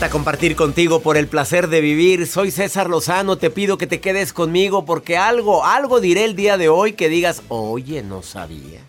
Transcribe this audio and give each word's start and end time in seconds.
Encanta 0.00 0.12
compartir 0.16 0.56
contigo 0.56 1.00
por 1.00 1.18
el 1.18 1.28
placer 1.28 1.68
de 1.68 1.82
vivir. 1.82 2.26
Soy 2.26 2.50
César 2.50 2.88
Lozano, 2.88 3.36
te 3.36 3.50
pido 3.50 3.76
que 3.76 3.86
te 3.86 4.00
quedes 4.00 4.32
conmigo 4.32 4.86
porque 4.86 5.18
algo, 5.18 5.66
algo 5.66 6.00
diré 6.00 6.24
el 6.24 6.34
día 6.34 6.56
de 6.56 6.70
hoy 6.70 6.94
que 6.94 7.10
digas, 7.10 7.42
oye, 7.48 8.02
no 8.02 8.22
sabía. 8.22 8.80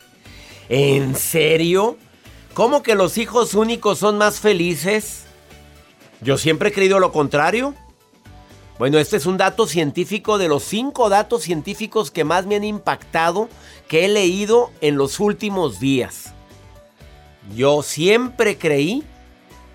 ¿En 0.69 1.17
serio? 1.17 1.97
¿Cómo 2.53 2.81
que 2.81 2.95
los 2.95 3.17
hijos 3.17 3.55
únicos 3.55 3.97
son 3.97 4.17
más 4.17 4.39
felices? 4.39 5.25
Yo 6.21 6.37
siempre 6.37 6.69
he 6.69 6.71
creído 6.71 6.97
lo 6.97 7.11
contrario. 7.11 7.75
Bueno, 8.79 8.97
este 8.97 9.17
es 9.17 9.25
un 9.25 9.35
dato 9.35 9.67
científico 9.67 10.37
de 10.37 10.47
los 10.47 10.63
cinco 10.63 11.09
datos 11.09 11.43
científicos 11.43 12.09
que 12.09 12.23
más 12.23 12.45
me 12.45 12.55
han 12.55 12.63
impactado 12.63 13.49
que 13.89 14.05
he 14.05 14.07
leído 14.07 14.71
en 14.79 14.95
los 14.95 15.19
últimos 15.19 15.81
días. 15.81 16.33
Yo 17.53 17.83
siempre 17.83 18.57
creí 18.57 19.03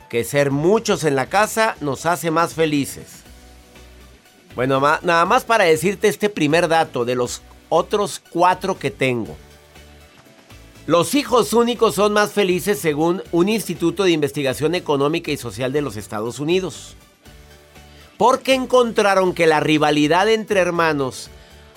que 0.08 0.24
ser 0.24 0.50
muchos 0.50 1.04
en 1.04 1.16
la 1.16 1.26
casa 1.26 1.76
nos 1.80 2.06
hace 2.06 2.30
más 2.30 2.54
felices. 2.54 3.22
Bueno, 4.54 4.80
nada 4.80 5.24
más 5.26 5.44
para 5.44 5.64
decirte 5.64 6.08
este 6.08 6.30
primer 6.30 6.68
dato 6.68 7.04
de 7.04 7.14
los 7.14 7.42
otros 7.68 8.22
cuatro 8.30 8.78
que 8.78 8.90
tengo. 8.90 9.36
Los 10.86 11.14
hijos 11.14 11.52
únicos 11.52 11.96
son 11.96 12.12
más 12.12 12.32
felices 12.32 12.78
según 12.78 13.22
un 13.32 13.48
Instituto 13.48 14.04
de 14.04 14.12
Investigación 14.12 14.74
Económica 14.74 15.32
y 15.32 15.36
Social 15.36 15.72
de 15.72 15.82
los 15.82 15.96
Estados 15.96 16.38
Unidos. 16.38 16.94
Porque 18.16 18.54
encontraron 18.54 19.34
que 19.34 19.46
la 19.46 19.60
rivalidad 19.60 20.28
entre 20.28 20.60
hermanos 20.60 21.28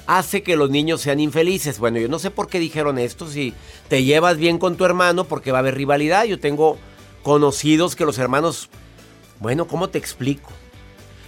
hace 0.06 0.42
que 0.42 0.56
los 0.56 0.70
niños 0.70 1.02
sean 1.02 1.20
infelices. 1.20 1.80
Bueno, 1.80 2.00
yo 2.00 2.08
no 2.08 2.18
sé 2.18 2.32
por 2.32 2.48
qué 2.48 2.60
dijeron 2.60 2.98
esto, 2.98 3.28
si 3.28 3.54
te 3.88 4.04
llevas 4.04 4.38
bien 4.38 4.58
con 4.58 4.78
tu 4.78 4.86
hermano 4.86 5.26
porque 5.26 5.52
va 5.52 5.58
a 5.58 5.62
haber 5.62 5.76
rivalidad. 5.76 6.26
Yo 6.26 6.40
tengo 6.40 6.78
conocidos 7.24 7.96
que 7.96 8.06
los 8.06 8.18
hermanos, 8.18 8.70
bueno, 9.40 9.68
¿cómo 9.68 9.90
te 9.90 9.98
explico? 9.98 10.50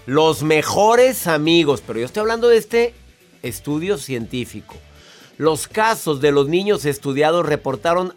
Los 0.06 0.44
mejores 0.44 1.28
amigos, 1.28 1.84
pero 1.86 2.00
yo 2.00 2.06
estoy 2.06 2.22
hablando 2.22 2.48
de 2.48 2.58
este 2.58 2.96
estudio 3.42 3.98
científico. 3.98 4.76
Los 5.38 5.68
casos 5.68 6.22
de 6.22 6.32
los 6.32 6.48
niños 6.48 6.86
estudiados 6.86 7.46
reportaron 7.46 8.14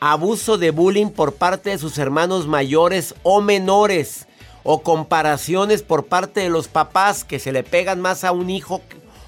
abuso 0.00 0.58
de 0.58 0.70
bullying 0.70 1.08
por 1.08 1.34
parte 1.34 1.70
de 1.70 1.78
sus 1.78 1.98
hermanos 1.98 2.46
mayores 2.46 3.14
o 3.22 3.40
menores 3.40 4.26
o 4.62 4.82
comparaciones 4.82 5.82
por 5.82 6.06
parte 6.06 6.40
de 6.40 6.48
los 6.48 6.68
papás 6.68 7.24
que 7.24 7.38
se 7.38 7.52
le 7.52 7.62
pegan 7.62 8.00
más 8.00 8.24
a 8.24 8.32
un 8.32 8.50
hijo 8.50 8.82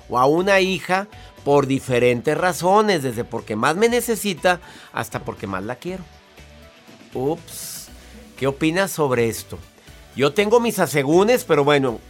o 0.08 0.18
a 0.18 0.26
una 0.26 0.60
hija 0.60 1.08
por 1.44 1.66
diferentes 1.66 2.36
razones, 2.36 3.02
desde 3.02 3.24
porque 3.24 3.56
más 3.56 3.76
me 3.76 3.88
necesita 3.88 4.60
hasta 4.92 5.20
porque 5.20 5.46
más 5.46 5.62
la 5.62 5.76
quiero. 5.76 6.04
Ups, 7.14 7.88
¿qué 8.36 8.46
opinas 8.46 8.90
sobre 8.90 9.28
esto? 9.28 9.58
Yo 10.16 10.32
tengo 10.32 10.60
mis 10.60 10.78
asegúnes, 10.78 11.44
pero 11.44 11.64
bueno, 11.64 12.00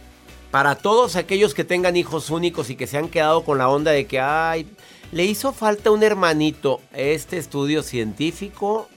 para 0.51 0.75
todos 0.75 1.15
aquellos 1.15 1.53
que 1.53 1.63
tengan 1.63 1.95
hijos 1.95 2.29
únicos 2.29 2.69
y 2.69 2.75
que 2.75 2.87
se 2.87 2.97
han 2.97 3.09
quedado 3.09 3.43
con 3.43 3.57
la 3.57 3.69
onda 3.69 3.91
de 3.91 4.07
que, 4.07 4.19
ay, 4.19 4.67
le 5.11 5.25
hizo 5.25 5.53
falta 5.53 5.91
un 5.91 6.03
hermanito, 6.03 6.81
este 6.93 7.37
estudio 7.37 7.83
científico 7.83 8.87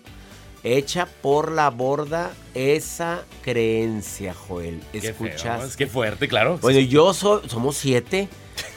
echa 0.65 1.09
por 1.21 1.51
la 1.51 1.71
borda 1.71 2.31
esa 2.55 3.23
creencia, 3.43 4.35
Joel. 4.35 4.81
Qué 4.93 4.99
¿Escuchas? 4.99 5.65
es 5.65 5.77
que 5.77 5.87
fuerte, 5.87 6.29
claro. 6.29 6.59
Bueno, 6.63 6.81
yo 6.81 7.13
soy, 7.15 7.49
somos 7.49 7.77
siete, 7.77 8.29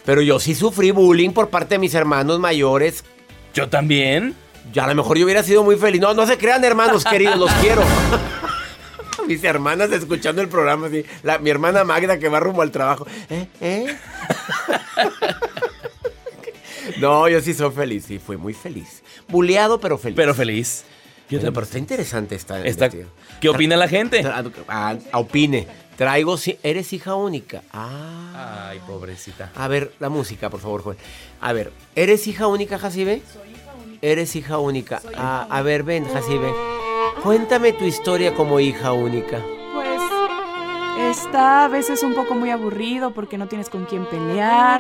pero 0.04 0.22
yo 0.22 0.40
sí 0.40 0.56
sufrí 0.56 0.92
bullying 0.92 1.32
por 1.32 1.50
parte 1.50 1.76
de 1.76 1.80
mis 1.80 1.94
hermanos 1.94 2.40
mayores. 2.40 3.04
Yo 3.54 3.70
también. 3.70 4.36
Ya 4.74 4.84
a 4.86 4.88
lo 4.88 4.96
mejor 4.96 5.18
yo 5.18 5.26
hubiera 5.26 5.44
sido 5.44 5.64
muy 5.64 5.78
feliz. 5.78 6.02
No, 6.02 6.14
no 6.14 6.26
se 6.28 6.38
crean, 6.38 6.64
hermanos 6.64 7.04
queridos, 7.06 7.38
los 7.38 7.52
quiero. 7.54 7.84
Mis 9.28 9.44
hermanas 9.44 9.92
escuchando 9.92 10.42
el 10.42 10.50
programa, 10.50 10.88
así. 10.88 11.04
La- 11.24 11.40
mi 11.40 11.50
hermana 11.50 11.84
Magda 11.84 12.20
que 12.20 12.30
va 12.30 12.40
rumbo 12.40 12.62
al 12.62 12.70
trabajo. 12.72 13.08
¿Eh? 13.30 13.48
¿Eh? 13.60 13.96
no, 17.00 17.28
yo 17.28 17.42
sí 17.42 17.54
soy 17.54 17.72
feliz, 17.72 18.06
sí, 18.06 18.20
fui 18.20 18.38
muy 18.38 18.54
feliz. 18.54 19.02
Buleado, 19.28 19.80
pero 19.80 19.98
feliz. 19.98 20.16
Pero 20.16 20.34
feliz. 20.36 20.84
Yo 21.30 21.40
Bueno, 21.40 21.54
pero 21.54 21.64
está 21.66 21.80
interesante 21.80 22.36
esta. 22.36 22.58
Investigación. 22.60 23.10
¿Qué 23.42 23.50
opina 23.50 23.76
la 23.76 23.88
gente? 23.88 24.24
Tra- 24.24 24.52
ah, 24.68 24.96
opine. 25.14 25.68
Traigo. 25.98 26.38
si- 26.38 26.60
Eres 26.62 26.94
hija 26.94 27.16
única. 27.16 27.64
Ah. 27.74 28.68
Ay, 28.70 28.80
pobrecita. 28.86 29.52
A 29.56 29.68
ver, 29.68 29.94
la 30.00 30.10
música, 30.10 30.50
por 30.52 30.60
favor, 30.60 30.84
Joel. 30.84 30.98
A 31.42 31.52
ver, 31.54 31.72
¿eres 31.96 32.28
hija 32.28 32.46
única, 32.48 32.78
Jacibe? 32.78 33.24
Soy. 33.34 33.55
Eres 34.06 34.36
hija 34.36 34.60
única. 34.60 35.02
Ah, 35.18 35.48
a 35.50 35.64
ver, 35.64 35.82
ven, 35.82 36.06
Jacibe. 36.06 36.54
Cuéntame 37.24 37.74
tu 37.74 37.86
historia 37.86 38.36
como 38.36 38.60
hija 38.60 38.94
única. 38.94 39.40
Pues 39.74 40.00
está 41.10 41.66
a 41.66 41.68
veces 41.70 42.04
un 42.04 42.14
poco 42.14 42.36
muy 42.36 42.52
aburrido 42.52 43.16
porque 43.16 43.40
no 43.40 43.48
tienes 43.48 43.68
con 43.68 43.86
quién 43.86 44.06
pelear. 44.06 44.80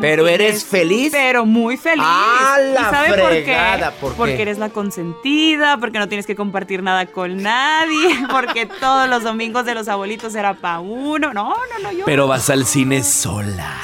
¿Pero 0.00 0.26
eres 0.26 0.64
feliz? 0.64 1.12
Pero 1.12 1.44
muy 1.44 1.76
feliz. 1.76 2.02
¡Ah, 2.02 2.56
la 2.58 2.80
¿Y 2.80 2.84
sabe 2.84 3.12
fregada! 3.12 3.90
por 3.90 3.90
qué? 3.90 4.00
¿Por 4.00 4.10
qué? 4.12 4.16
Porque 4.16 4.42
eres 4.42 4.56
la 4.56 4.70
consentida, 4.70 5.76
porque 5.76 5.98
no 5.98 6.08
tienes 6.08 6.26
que 6.26 6.34
compartir 6.34 6.82
nada 6.82 7.04
con 7.04 7.42
nadie, 7.42 8.26
porque 8.30 8.64
todos 8.64 9.06
los 9.06 9.22
domingos 9.22 9.66
de 9.66 9.74
los 9.74 9.86
abuelitos 9.86 10.34
era 10.34 10.54
pa' 10.54 10.80
uno. 10.80 11.34
No, 11.34 11.50
no, 11.50 11.78
no, 11.82 11.92
yo. 11.92 12.06
Pero 12.06 12.26
vas 12.26 12.48
al 12.48 12.64
cine 12.64 13.02
sola. 13.02 13.74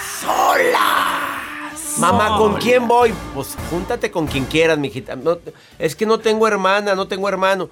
Mamá, 2.03 2.37
¿con 2.37 2.57
quién 2.57 2.89
voy? 2.89 3.15
Pues 3.33 3.57
júntate 3.71 4.11
con 4.11 4.27
quien 4.27 4.45
quieras, 4.45 4.77
mijita. 4.77 5.15
No, 5.15 5.39
es 5.79 5.95
que 5.95 6.05
no 6.05 6.19
tengo 6.19 6.49
hermana, 6.49 6.97
no 6.97 7.07
tengo 7.07 7.29
hermano. 7.29 7.71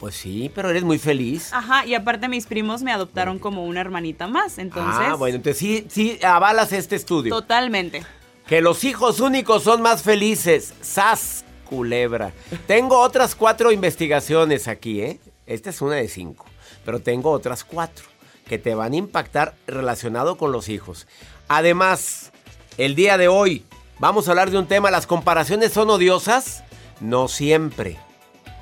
Pues 0.00 0.14
sí, 0.14 0.50
pero 0.54 0.70
eres 0.70 0.82
muy 0.84 0.98
feliz. 0.98 1.52
Ajá, 1.52 1.84
y 1.84 1.94
aparte 1.94 2.28
mis 2.28 2.46
primos 2.46 2.82
me 2.82 2.92
adoptaron 2.92 3.38
como 3.38 3.66
una 3.66 3.82
hermanita 3.82 4.26
más, 4.26 4.56
entonces. 4.56 5.06
ah, 5.06 5.16
bueno, 5.16 5.36
entonces 5.36 5.58
sí, 5.58 5.86
sí, 5.90 6.18
avalas 6.24 6.72
este 6.72 6.96
estudio. 6.96 7.32
Totalmente. 7.34 8.04
Que 8.46 8.62
los 8.62 8.84
hijos 8.84 9.20
únicos 9.20 9.62
son 9.62 9.82
más 9.82 10.02
felices. 10.02 10.72
¡Sas, 10.80 11.44
culebra! 11.68 12.32
Tengo 12.66 12.98
otras 12.98 13.34
cuatro 13.34 13.70
investigaciones 13.70 14.66
aquí, 14.66 15.02
¿eh? 15.02 15.20
Esta 15.46 15.68
es 15.68 15.82
una 15.82 15.96
de 15.96 16.08
cinco. 16.08 16.46
Pero 16.86 17.00
tengo 17.00 17.30
otras 17.30 17.64
cuatro 17.64 18.06
que 18.46 18.58
te 18.58 18.74
van 18.74 18.94
a 18.94 18.96
impactar 18.96 19.54
relacionado 19.66 20.36
con 20.36 20.52
los 20.52 20.68
hijos. 20.70 21.06
Además, 21.48 22.31
el 22.78 22.94
día 22.94 23.18
de 23.18 23.28
hoy 23.28 23.64
vamos 23.98 24.26
a 24.26 24.32
hablar 24.32 24.50
de 24.50 24.58
un 24.58 24.66
tema. 24.66 24.90
¿Las 24.90 25.06
comparaciones 25.06 25.72
son 25.72 25.90
odiosas? 25.90 26.64
No 27.00 27.28
siempre. 27.28 27.98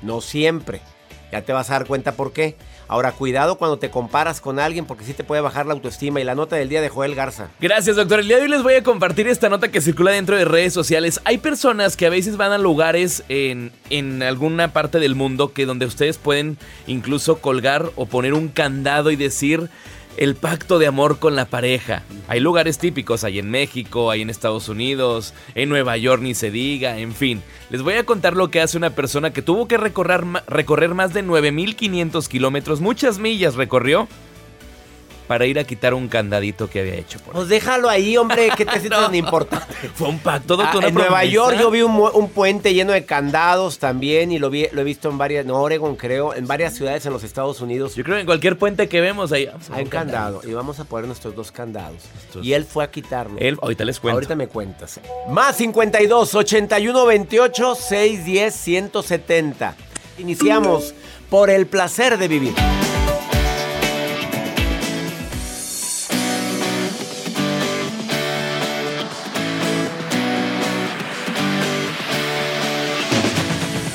No 0.01 0.21
siempre. 0.21 0.81
Ya 1.31 1.43
te 1.43 1.53
vas 1.53 1.69
a 1.69 1.73
dar 1.73 1.85
cuenta 1.85 2.13
por 2.13 2.33
qué. 2.33 2.57
Ahora, 2.87 3.13
cuidado 3.13 3.57
cuando 3.57 3.79
te 3.79 3.89
comparas 3.89 4.41
con 4.41 4.59
alguien 4.59 4.85
porque 4.85 5.05
sí 5.05 5.13
te 5.13 5.23
puede 5.23 5.41
bajar 5.41 5.65
la 5.65 5.73
autoestima. 5.73 6.19
Y 6.19 6.25
la 6.25 6.35
nota 6.35 6.57
del 6.57 6.67
día 6.67 6.81
de 6.81 6.89
Joel 6.89 7.15
Garza. 7.15 7.47
Gracias, 7.61 7.95
doctor. 7.95 8.19
El 8.19 8.27
día 8.27 8.35
de 8.35 8.43
hoy 8.43 8.49
les 8.49 8.63
voy 8.63 8.73
a 8.73 8.83
compartir 8.83 9.29
esta 9.29 9.47
nota 9.47 9.71
que 9.71 9.79
circula 9.79 10.11
dentro 10.11 10.35
de 10.35 10.43
redes 10.43 10.73
sociales. 10.73 11.21
Hay 11.23 11.37
personas 11.37 11.95
que 11.95 12.05
a 12.05 12.09
veces 12.09 12.35
van 12.35 12.51
a 12.51 12.57
lugares 12.57 13.23
en, 13.29 13.71
en 13.89 14.21
alguna 14.23 14.73
parte 14.73 14.99
del 14.99 15.15
mundo 15.15 15.53
que 15.53 15.65
donde 15.65 15.85
ustedes 15.85 16.17
pueden 16.17 16.57
incluso 16.85 17.39
colgar 17.39 17.91
o 17.95 18.07
poner 18.07 18.33
un 18.33 18.49
candado 18.49 19.09
y 19.09 19.15
decir 19.15 19.69
el 20.17 20.35
pacto 20.35 20.79
de 20.79 20.87
amor 20.87 21.19
con 21.19 21.35
la 21.35 21.45
pareja. 21.45 22.03
Hay 22.27 22.39
lugares 22.39 22.77
típicos, 22.77 23.23
hay 23.23 23.39
en 23.39 23.49
México, 23.49 24.11
hay 24.11 24.21
en 24.21 24.29
Estados 24.29 24.69
Unidos, 24.69 25.33
en 25.55 25.69
Nueva 25.69 25.97
York 25.97 26.21
ni 26.21 26.33
se 26.33 26.51
diga, 26.51 26.97
en 26.97 27.13
fin. 27.13 27.41
Les 27.69 27.81
voy 27.81 27.95
a 27.95 28.05
contar 28.05 28.35
lo 28.35 28.49
que 28.49 28.61
hace 28.61 28.77
una 28.77 28.91
persona 28.91 29.31
que 29.31 29.41
tuvo 29.41 29.67
que 29.67 29.77
recorrer, 29.77 30.23
recorrer 30.47 30.93
más 30.93 31.13
de 31.13 31.23
9.500 31.23 32.27
kilómetros, 32.27 32.81
muchas 32.81 33.19
millas 33.19 33.55
recorrió, 33.55 34.07
para 35.31 35.45
ir 35.45 35.57
a 35.59 35.63
quitar 35.63 35.93
un 35.93 36.09
candadito 36.09 36.69
que 36.69 36.81
había 36.81 36.95
hecho. 36.95 37.17
Por 37.19 37.33
Pues 37.33 37.47
déjalo 37.47 37.87
ahí, 37.87 38.17
hombre. 38.17 38.49
¿Qué 38.57 38.65
te 38.65 38.71
sientes 38.81 38.99
tan 38.99 39.15
importante? 39.15 39.65
Fue 39.95 40.09
un 40.09 40.19
pacto, 40.19 40.55
Ah, 40.55 40.63
doctor. 40.63 40.83
en 40.83 40.93
Nueva. 40.93 41.23
York 41.23 41.55
yo 41.57 41.71
vi 41.71 41.83
un, 41.83 42.27
puente 42.35 42.73
lleno 42.73 42.91
de 42.91 43.05
candados 43.05 43.79
también 43.79 44.33
y 44.33 44.39
lo, 44.39 44.49
vi, 44.49 44.67
lo 44.73 44.81
he 44.81 44.83
visto 44.83 45.07
en 45.09 45.17
varias, 45.17 45.45
en 45.45 45.51
Oregon 45.51 45.95
creo, 45.95 46.35
en 46.35 46.47
varias 46.47 46.73
ciudades 46.73 47.05
en 47.05 47.13
los 47.13 47.23
Estados 47.23 47.61
Unidos. 47.61 47.95
Yo 47.95 48.03
creo 48.03 48.17
que 48.17 48.19
en 48.19 48.25
cualquier 48.25 48.57
puente 48.57 48.89
que 48.89 48.99
vemos 48.99 49.31
ahí. 49.31 49.47
Hay 49.71 49.83
un 49.83 49.89
candado 49.89 50.41
y 50.43 50.51
vamos 50.51 50.81
a 50.81 50.83
poner 50.83 51.07
nuestros 51.07 51.33
dos 51.33 51.49
candados. 51.49 52.01
Estos- 52.27 52.45
Y 52.45 52.53
él 52.53 52.65
fue 52.65 52.83
a 52.83 52.91
quitarlo. 52.91 53.37
Él, 53.39 53.57
ahorita 53.61 53.85
les 53.85 54.01
cuento. 54.01 54.15
Ahorita 54.17 54.35
me 54.35 54.47
cuentas. 54.49 54.99
Más 55.29 55.55
52 55.55 56.35
81 56.35 57.05
28 57.05 57.75
610 57.75 58.53
170. 58.53 59.75
Iniciamos 60.17 60.93
por 61.29 61.49
el 61.49 61.67
placer 61.67 62.17
de 62.17 62.27
vivir. 62.27 62.53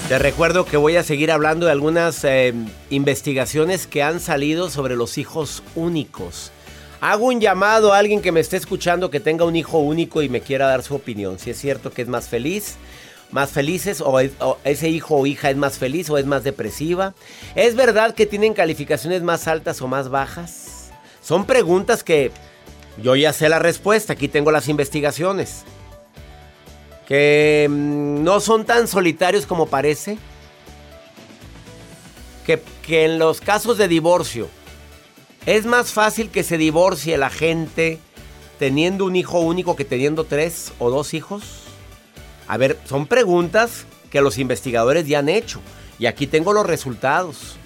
Te 0.09 0.21
recuerdo 0.21 0.65
que 0.65 0.77
voy 0.77 0.95
a 0.95 1.03
seguir 1.03 1.33
hablando 1.33 1.67
de 1.67 1.73
algunas 1.73 2.23
eh, 2.23 2.55
investigaciones 2.91 3.89
que 3.89 4.05
han 4.05 4.21
salido 4.21 4.71
sobre 4.71 4.95
los 4.95 5.19
hijos 5.19 5.65
únicos. 5.75 6.53
Hago 7.01 7.27
un 7.27 7.41
llamado 7.41 7.93
a 7.93 7.99
alguien 7.99 8.23
que 8.23 8.31
me 8.31 8.39
esté 8.39 8.57
escuchando 8.57 9.11
que 9.11 9.19
tenga 9.19 9.45
un 9.45 9.57
hijo 9.57 9.79
único 9.79 10.23
y 10.23 10.29
me 10.29 10.43
quiera 10.43 10.69
dar 10.69 10.85
su 10.85 10.95
opinión. 10.95 11.41
Si 11.41 11.51
es 11.51 11.59
cierto 11.59 11.91
que 11.91 12.03
es 12.03 12.09
más 12.09 12.29
feliz, 12.29 12.77
más 13.33 13.51
felices, 13.51 14.01
o, 14.01 14.13
o 14.13 14.59
ese 14.63 14.89
hijo 14.89 15.17
o 15.17 15.27
hija 15.27 15.51
es 15.51 15.57
más 15.57 15.77
feliz 15.77 16.09
o 16.09 16.19
es 16.19 16.25
más 16.25 16.45
depresiva. 16.45 17.13
¿Es 17.57 17.75
verdad 17.75 18.15
que 18.15 18.27
tienen 18.27 18.55
calificaciones 18.55 19.25
más 19.25 19.49
altas 19.49 19.83
o 19.83 19.89
más 19.89 20.09
bajas? 20.09 20.93
Son 21.21 21.47
preguntas 21.47 22.05
que 22.05 22.31
yo 23.03 23.17
ya 23.17 23.33
sé 23.33 23.49
la 23.49 23.59
respuesta. 23.59 24.13
Aquí 24.13 24.29
tengo 24.29 24.53
las 24.53 24.69
investigaciones 24.69 25.65
que 27.07 27.67
mm, 27.69 28.23
no 28.23 28.41
son 28.41 28.65
tan 28.65 28.89
solitarios 28.89 29.47
como 29.47 29.67
parece. 29.67 30.19
Que, 32.45 32.63
que 32.83 33.05
en 33.05 33.19
los 33.19 33.41
casos 33.41 33.77
de 33.77 33.89
divorcio 33.89 34.49
es 35.47 35.65
más 35.65 35.93
fácil 35.93 36.31
que 36.31 36.43
se 36.43 36.59
divorcie 36.59 37.17
la 37.17 37.31
gente 37.31 38.01
teniendo 38.59 39.05
un 39.05 39.17
hijo 39.17 39.41
único 39.41 39.77
que 39.77 39.85
teniendo 39.85 40.25
tres 40.25 40.73
o 40.79 40.91
dos 40.91 41.15
hijos. 41.15 41.43
A 42.49 42.57
ver, 42.57 42.79
son 42.85 43.07
preguntas 43.07 43.87
que 44.11 44.21
los 44.21 44.39
investigadores 44.39 45.07
ya 45.07 45.21
han 45.21 45.29
hecho. 45.29 45.61
Y 45.99 46.07
aquí 46.07 46.27
tengo 46.27 46.53
los 46.53 46.67
resultados. 46.67 47.57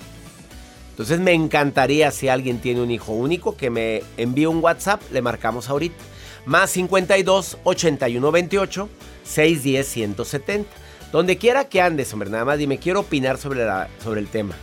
Entonces 0.90 1.20
me 1.20 1.32
encantaría 1.32 2.10
si 2.10 2.28
alguien 2.28 2.60
tiene 2.60 2.82
un 2.82 2.90
hijo 2.90 3.12
único 3.12 3.56
que 3.56 3.70
me 3.70 4.02
envíe 4.18 4.46
un 4.46 4.62
WhatsApp, 4.62 5.00
le 5.10 5.22
marcamos 5.22 5.70
ahorita. 5.70 5.96
Más 6.44 6.70
52 6.70 7.58
81 7.64 8.30
28 8.30 8.88
610 9.24 9.86
170. 9.88 10.70
Donde 11.12 11.38
quiera 11.38 11.68
que 11.68 11.80
andes, 11.80 12.12
hombre, 12.12 12.30
nada 12.30 12.44
más 12.44 12.58
dime, 12.58 12.78
quiero 12.78 13.00
opinar 13.00 13.36
sobre, 13.38 13.64
la- 13.64 13.88
sobre 14.02 14.20
el 14.20 14.28
tema. 14.28 14.54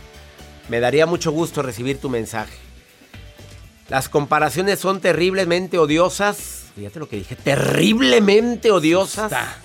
Me 0.68 0.80
daría 0.80 1.06
mucho 1.06 1.30
gusto 1.30 1.62
recibir 1.62 1.98
tu 2.00 2.08
mensaje. 2.08 2.54
Las 3.88 4.08
comparaciones 4.08 4.78
son 4.78 5.00
terriblemente 5.00 5.78
odiosas. 5.78 6.64
Fíjate 6.76 6.98
lo 6.98 7.08
que 7.08 7.16
dije, 7.16 7.36
terriblemente 7.36 8.70
odiosas. 8.70 9.32
Está. 9.32 9.56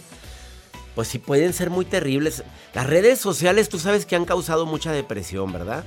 Pues 0.96 1.08
sí, 1.08 1.18
pueden 1.20 1.54
ser 1.54 1.70
muy 1.70 1.86
terribles. 1.86 2.44
Las 2.74 2.86
redes 2.88 3.20
sociales, 3.20 3.68
tú 3.68 3.80
sabes 3.80 4.06
que 4.06 4.16
han 4.16 4.26
causado 4.26 4.66
mucha 4.66 4.92
depresión, 4.92 5.52
¿verdad? 5.52 5.84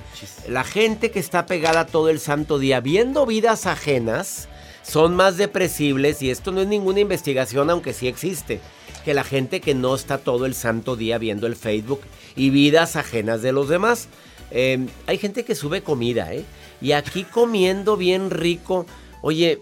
La 0.49 0.63
gente 0.63 1.11
que 1.11 1.19
está 1.19 1.45
pegada 1.45 1.85
todo 1.85 2.09
el 2.09 2.19
santo 2.19 2.59
día 2.59 2.79
viendo 2.81 3.25
vidas 3.25 3.65
ajenas 3.65 4.49
son 4.83 5.15
más 5.15 5.37
depresibles 5.37 6.21
y 6.21 6.29
esto 6.29 6.51
no 6.51 6.61
es 6.61 6.67
ninguna 6.67 6.99
investigación, 6.99 7.69
aunque 7.69 7.93
sí 7.93 8.07
existe. 8.07 8.59
Que 9.07 9.13
la 9.13 9.23
gente 9.23 9.61
que 9.61 9.73
no 9.73 9.95
está 9.95 10.17
todo 10.17 10.45
el 10.45 10.53
santo 10.53 10.97
día 10.97 11.17
viendo 11.17 11.47
el 11.47 11.55
Facebook 11.55 12.01
y 12.35 12.49
vidas 12.49 12.97
ajenas 12.97 13.41
de 13.41 13.53
los 13.53 13.69
demás. 13.69 14.09
Eh, 14.51 14.85
hay 15.05 15.17
gente 15.17 15.45
que 15.45 15.55
sube 15.55 15.81
comida, 15.81 16.33
¿eh? 16.33 16.43
Y 16.81 16.91
aquí 16.91 17.23
comiendo 17.23 17.95
bien 17.95 18.29
rico. 18.29 18.85
Oye, 19.21 19.59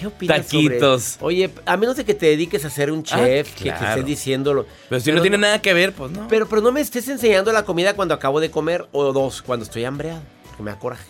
¿qué 0.00 0.06
opinas 0.06 0.46
sobre- 0.46 0.68
Taquitos. 0.78 1.18
Oye, 1.20 1.50
a 1.66 1.76
menos 1.76 1.96
de 1.98 2.06
que 2.06 2.14
te 2.14 2.24
dediques 2.24 2.64
a 2.64 2.70
ser 2.70 2.90
un 2.90 3.02
chef, 3.02 3.54
que- 3.54 3.64
que, 3.64 3.68
estés 3.68 4.06
diciéndolo. 4.06 4.64
Pero 4.88 4.98
si 5.02 5.12
no 5.12 5.20
tiene 5.20 5.36
nada 5.36 5.60
que 5.60 5.74
ver, 5.74 5.92
pues 5.92 6.10
no. 6.10 6.26
Pero, 6.28 6.48
pero 6.48 6.62
no 6.62 6.72
me 6.72 6.80
estés 6.80 7.06
enseñando 7.08 7.52
la 7.52 7.66
comida 7.66 7.92
cuando 7.92 8.14
acabo 8.14 8.40
de 8.40 8.50
comer 8.50 8.88
o 8.92 9.12
dos, 9.12 9.42
cuando 9.42 9.66
estoy 9.66 9.84
hambreado, 9.84 10.22
porque 10.46 10.62
me 10.62 10.70
da 10.70 10.78
coraje. 10.78 11.04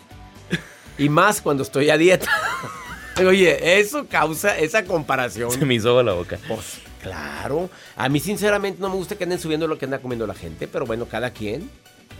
Y 0.97 1.07
más 1.07 1.41
cuando 1.41 1.63
estoy 1.63 1.89
a 1.89 1.97
dieta. 1.97 2.27
Oye, 3.25 3.79
eso 3.79 4.07
causa 4.09 4.57
esa 4.57 4.83
comparación. 4.83 5.51
Se 5.51 5.65
me 5.65 5.75
hizo 5.75 6.03
la 6.03 6.11
boca. 6.11 6.37
Pues 6.49 6.79
claro. 7.09 7.69
A 7.95 8.09
mí 8.09 8.19
sinceramente 8.19 8.79
no 8.81 8.89
me 8.89 8.95
gusta 8.95 9.15
que 9.15 9.23
anden 9.23 9.39
subiendo 9.39 9.67
lo 9.67 9.77
que 9.77 9.85
anda 9.85 9.99
comiendo 9.99 10.25
la 10.27 10.33
gente, 10.33 10.67
pero 10.67 10.85
bueno, 10.85 11.05
cada 11.05 11.31
quien. 11.31 11.69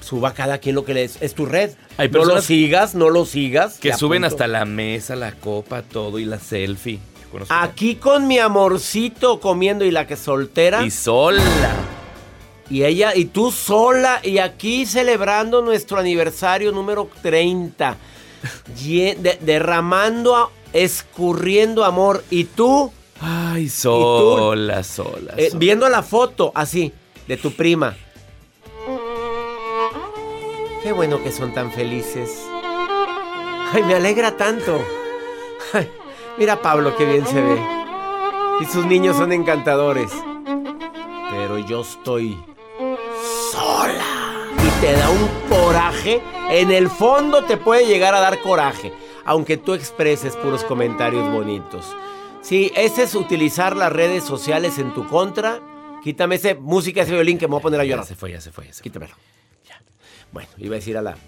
Suba 0.02 0.34
cada 0.34 0.60
quien 0.60 0.76
lo 0.76 0.86
que 0.86 0.94
les... 0.94 1.20
Es 1.22 1.34
tu 1.34 1.46
red. 1.46 1.72
Hay 1.98 2.10
no 2.10 2.26
lo 2.26 2.42
sigas, 2.42 2.94
no 2.94 3.10
lo 3.10 3.26
sigas. 3.26 3.80
Que 3.80 3.94
suben 3.94 4.24
apunto. 4.24 4.36
hasta 4.44 4.48
la 4.48 4.66
mesa, 4.66 5.16
la 5.16 5.32
copa, 5.32 5.82
todo 5.82 6.20
y 6.20 6.26
la 6.26 6.38
selfie. 6.40 7.00
Aquí 7.50 7.96
con 7.96 8.28
mi 8.28 8.38
amorcito 8.40 9.40
comiendo 9.40 9.84
y 9.84 9.92
la 9.92 10.06
que 10.06 10.16
soltera. 10.16 10.84
Y 10.86 10.92
sola. 10.92 11.42
Y 12.70 12.84
ella, 12.84 13.16
y 13.16 13.26
tú 13.26 13.52
sola, 13.52 14.20
y 14.24 14.38
aquí 14.40 14.86
celebrando 14.86 15.62
nuestro 15.62 15.98
aniversario 15.98 16.72
número 16.72 17.10
30. 17.22 17.96
Lle- 18.78 19.16
de- 19.18 19.38
derramando, 19.42 20.52
escurriendo 20.74 21.84
amor. 21.84 22.24
Y 22.30 22.46
tú, 22.46 22.92
Ay, 23.28 23.70
sola, 23.70 24.84
sola. 24.84 25.34
eh, 25.38 25.50
sola. 25.50 25.60
viendo 25.60 25.90
la 25.90 26.04
foto 26.04 26.52
así, 26.54 26.94
de 27.28 27.38
tu 27.38 27.52
prima. 27.52 27.96
Qué 30.84 30.92
bueno 30.92 31.24
que 31.24 31.32
son 31.32 31.52
tan 31.54 31.72
felices. 31.72 32.46
Ay, 33.74 33.82
me 33.84 33.96
alegra 33.96 34.38
tanto. 34.38 34.80
Ay, 35.74 35.90
mira 36.38 36.62
Pablo, 36.62 36.96
qué 36.96 37.06
bien 37.06 37.26
se 37.26 37.42
ve. 37.42 37.60
Y 38.62 38.66
sus 38.66 38.86
niños 38.86 39.18
son 39.18 39.32
encantadores. 39.32 40.12
Pero 41.32 41.58
yo 41.58 41.82
estoy 41.82 42.38
sola. 43.52 44.46
Y 44.64 44.82
te 44.82 44.94
da 44.94 45.10
un 45.10 45.28
coraje. 45.50 46.22
En 46.50 46.70
el 46.70 46.90
fondo 46.90 47.44
te 47.46 47.58
puede 47.58 47.88
llegar 47.88 48.14
a 48.14 48.20
dar 48.20 48.40
coraje. 48.42 48.94
Aunque 49.26 49.58
tú 49.58 49.74
expreses 49.74 50.36
puros 50.36 50.64
comentarios 50.64 51.28
bonitos. 51.34 51.86
Si 52.48 52.72
ese 52.76 53.04
es 53.04 53.16
utilizar 53.16 53.76
las 53.76 53.92
redes 53.92 54.24
sociales 54.24 54.78
en 54.78 54.94
tu 54.94 55.08
contra, 55.08 55.60
quítame 56.04 56.36
ese 56.36 56.56
música, 56.56 57.02
ese 57.02 57.14
violín 57.14 57.38
que 57.38 57.48
me 57.48 57.52
voy 57.52 57.60
a 57.60 57.64
poner 57.64 57.80
a 57.80 57.84
Ya 57.84 57.90
llorar. 57.92 58.06
se 58.06 58.16
fue, 58.16 58.32
ya 58.32 58.42
se 58.42 58.52
fue, 58.52 58.66
ya 58.68 58.74
se 58.74 58.80
fue. 58.80 58.84
Quítamelo. 58.84 59.16
Bueno, 60.32 60.50
iba 60.58 60.76
a 60.76 60.80
decir 60.80 60.98
a 60.98 61.02
la. 61.02 61.16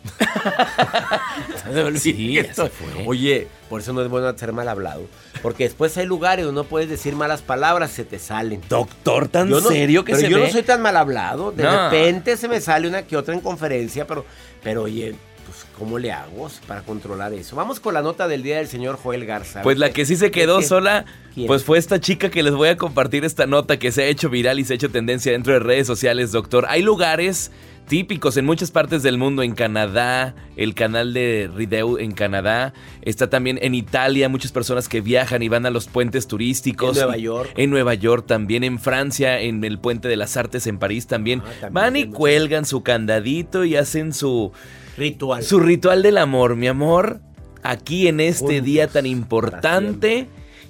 Sí, 1.97 2.33
ya 2.33 2.53
se 2.53 2.69
fue. 2.69 3.05
Oye, 3.05 3.47
por 3.69 3.79
eso 3.81 3.93
no 3.93 4.01
es 4.01 4.09
bueno 4.09 4.37
ser 4.37 4.51
mal 4.53 4.67
hablado. 4.67 5.05
Porque 5.41 5.63
después 5.63 5.95
hay 5.97 6.05
lugares 6.05 6.45
donde 6.45 6.61
no 6.61 6.67
puedes 6.67 6.89
decir 6.89 7.15
malas 7.15 7.41
palabras, 7.41 7.91
se 7.91 8.03
te 8.03 8.19
salen. 8.19 8.61
Doctor, 8.67 9.29
tan 9.29 9.49
no- 9.49 9.61
serio 9.61 10.03
que 10.03 10.11
pero 10.13 10.21
se 10.25 10.29
yo 10.29 10.37
ve. 10.37 10.43
no 10.47 10.51
soy 10.51 10.63
tan 10.63 10.81
mal 10.81 10.97
hablado. 10.97 11.51
De 11.51 11.63
No. 11.63 11.89
repente 11.89 12.35
se 12.37 12.47
me 12.49 12.59
sale 12.59 12.87
una 12.87 13.03
que 13.03 13.15
otra 13.15 13.33
en 13.33 13.39
conferencia, 13.39 14.05
pero, 14.05 14.25
pero 14.63 14.83
oye, 14.83 15.15
pues, 15.63 15.77
¿cómo 15.77 15.99
le 15.99 16.11
hago 16.11 16.49
para 16.67 16.81
controlar 16.81 17.33
eso? 17.33 17.55
Vamos 17.55 17.79
con 17.79 17.93
la 17.93 18.01
nota 18.01 18.27
del 18.27 18.43
día 18.43 18.57
del 18.57 18.67
señor 18.67 18.97
Joel 18.97 19.25
Garza. 19.25 19.61
Pues 19.61 19.77
la 19.77 19.91
que 19.91 20.05
sí 20.05 20.15
se 20.15 20.31
quedó 20.31 20.61
sola, 20.61 21.05
¿Quién? 21.33 21.47
pues 21.47 21.63
fue 21.63 21.77
esta 21.77 21.99
chica 21.99 22.29
que 22.29 22.43
les 22.43 22.53
voy 22.53 22.69
a 22.69 22.77
compartir 22.77 23.25
esta 23.25 23.47
nota 23.47 23.77
que 23.77 23.91
se 23.91 24.03
ha 24.03 24.05
hecho 24.05 24.29
viral 24.29 24.59
y 24.59 24.65
se 24.65 24.73
ha 24.73 24.75
hecho 24.75 24.89
tendencia 24.89 25.31
dentro 25.31 25.53
de 25.53 25.59
redes 25.59 25.87
sociales, 25.87 26.31
doctor. 26.31 26.65
Hay 26.69 26.81
lugares 26.81 27.51
típicos 27.87 28.35
en 28.37 28.45
muchas 28.45 28.71
partes 28.71 29.01
del 29.01 29.17
mundo, 29.17 29.43
en 29.43 29.53
Canadá, 29.53 30.35
el 30.57 30.75
canal 30.75 31.13
de 31.13 31.49
Rideu 31.53 31.97
en 31.97 32.11
Canadá, 32.11 32.73
está 33.01 33.29
también 33.29 33.57
en 33.61 33.75
Italia, 33.75 34.27
muchas 34.29 34.51
personas 34.51 34.89
que 34.89 34.99
viajan 34.99 35.41
y 35.41 35.47
van 35.47 35.65
a 35.65 35.69
los 35.69 35.87
puentes 35.87 36.27
turísticos. 36.27 36.97
En 36.97 37.03
Nueva 37.03 37.17
York. 37.17 37.53
En 37.55 37.69
Nueva 37.69 37.93
York 37.93 38.25
también, 38.27 38.63
en 38.63 38.79
Francia, 38.79 39.39
en 39.39 39.63
el 39.63 39.79
puente 39.79 40.09
de 40.09 40.17
las 40.17 40.35
artes 40.35 40.67
en 40.67 40.79
París 40.79 41.07
también. 41.07 41.41
Ah, 41.41 41.49
también 41.61 41.73
van 41.73 41.95
y 41.95 42.05
cuelgan 42.07 42.65
su 42.65 42.83
candadito 42.83 43.63
y 43.63 43.75
hacen 43.75 44.13
su... 44.13 44.51
Ritual. 44.97 45.43
Su 45.43 45.59
ritual 45.59 46.01
del 46.01 46.17
amor, 46.17 46.55
mi 46.55 46.67
amor. 46.67 47.19
Aquí 47.63 48.07
en 48.07 48.19
este 48.19 48.45
Juntos, 48.45 48.65
día 48.65 48.87
tan 48.87 49.05
importante, 49.05 50.27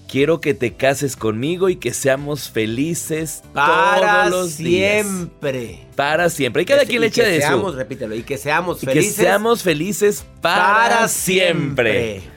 quiero 0.07 0.41
que 0.41 0.53
te 0.53 0.73
cases 0.73 1.15
conmigo 1.15 1.69
y 1.69 1.75
que 1.75 1.93
seamos 1.93 2.49
felices 2.49 3.43
para 3.53 4.23
todos 4.23 4.31
los 4.31 4.57
días. 4.57 5.05
siempre. 5.05 5.87
Para 5.95 6.29
siempre. 6.29 6.63
Y 6.63 6.65
cada 6.65 6.85
quien 6.85 7.01
le 7.01 7.11
que 7.11 7.21
echa 7.21 7.29
de 7.29 7.39
seamos, 7.39 7.75
repítelo, 7.75 8.15
y 8.15 8.23
que 8.23 8.37
seamos 8.37 8.81
Y 8.83 8.87
que 8.87 8.93
felices 8.93 9.15
seamos 9.15 9.63
felices 9.63 10.25
para, 10.41 11.07
siempre. 11.07 12.36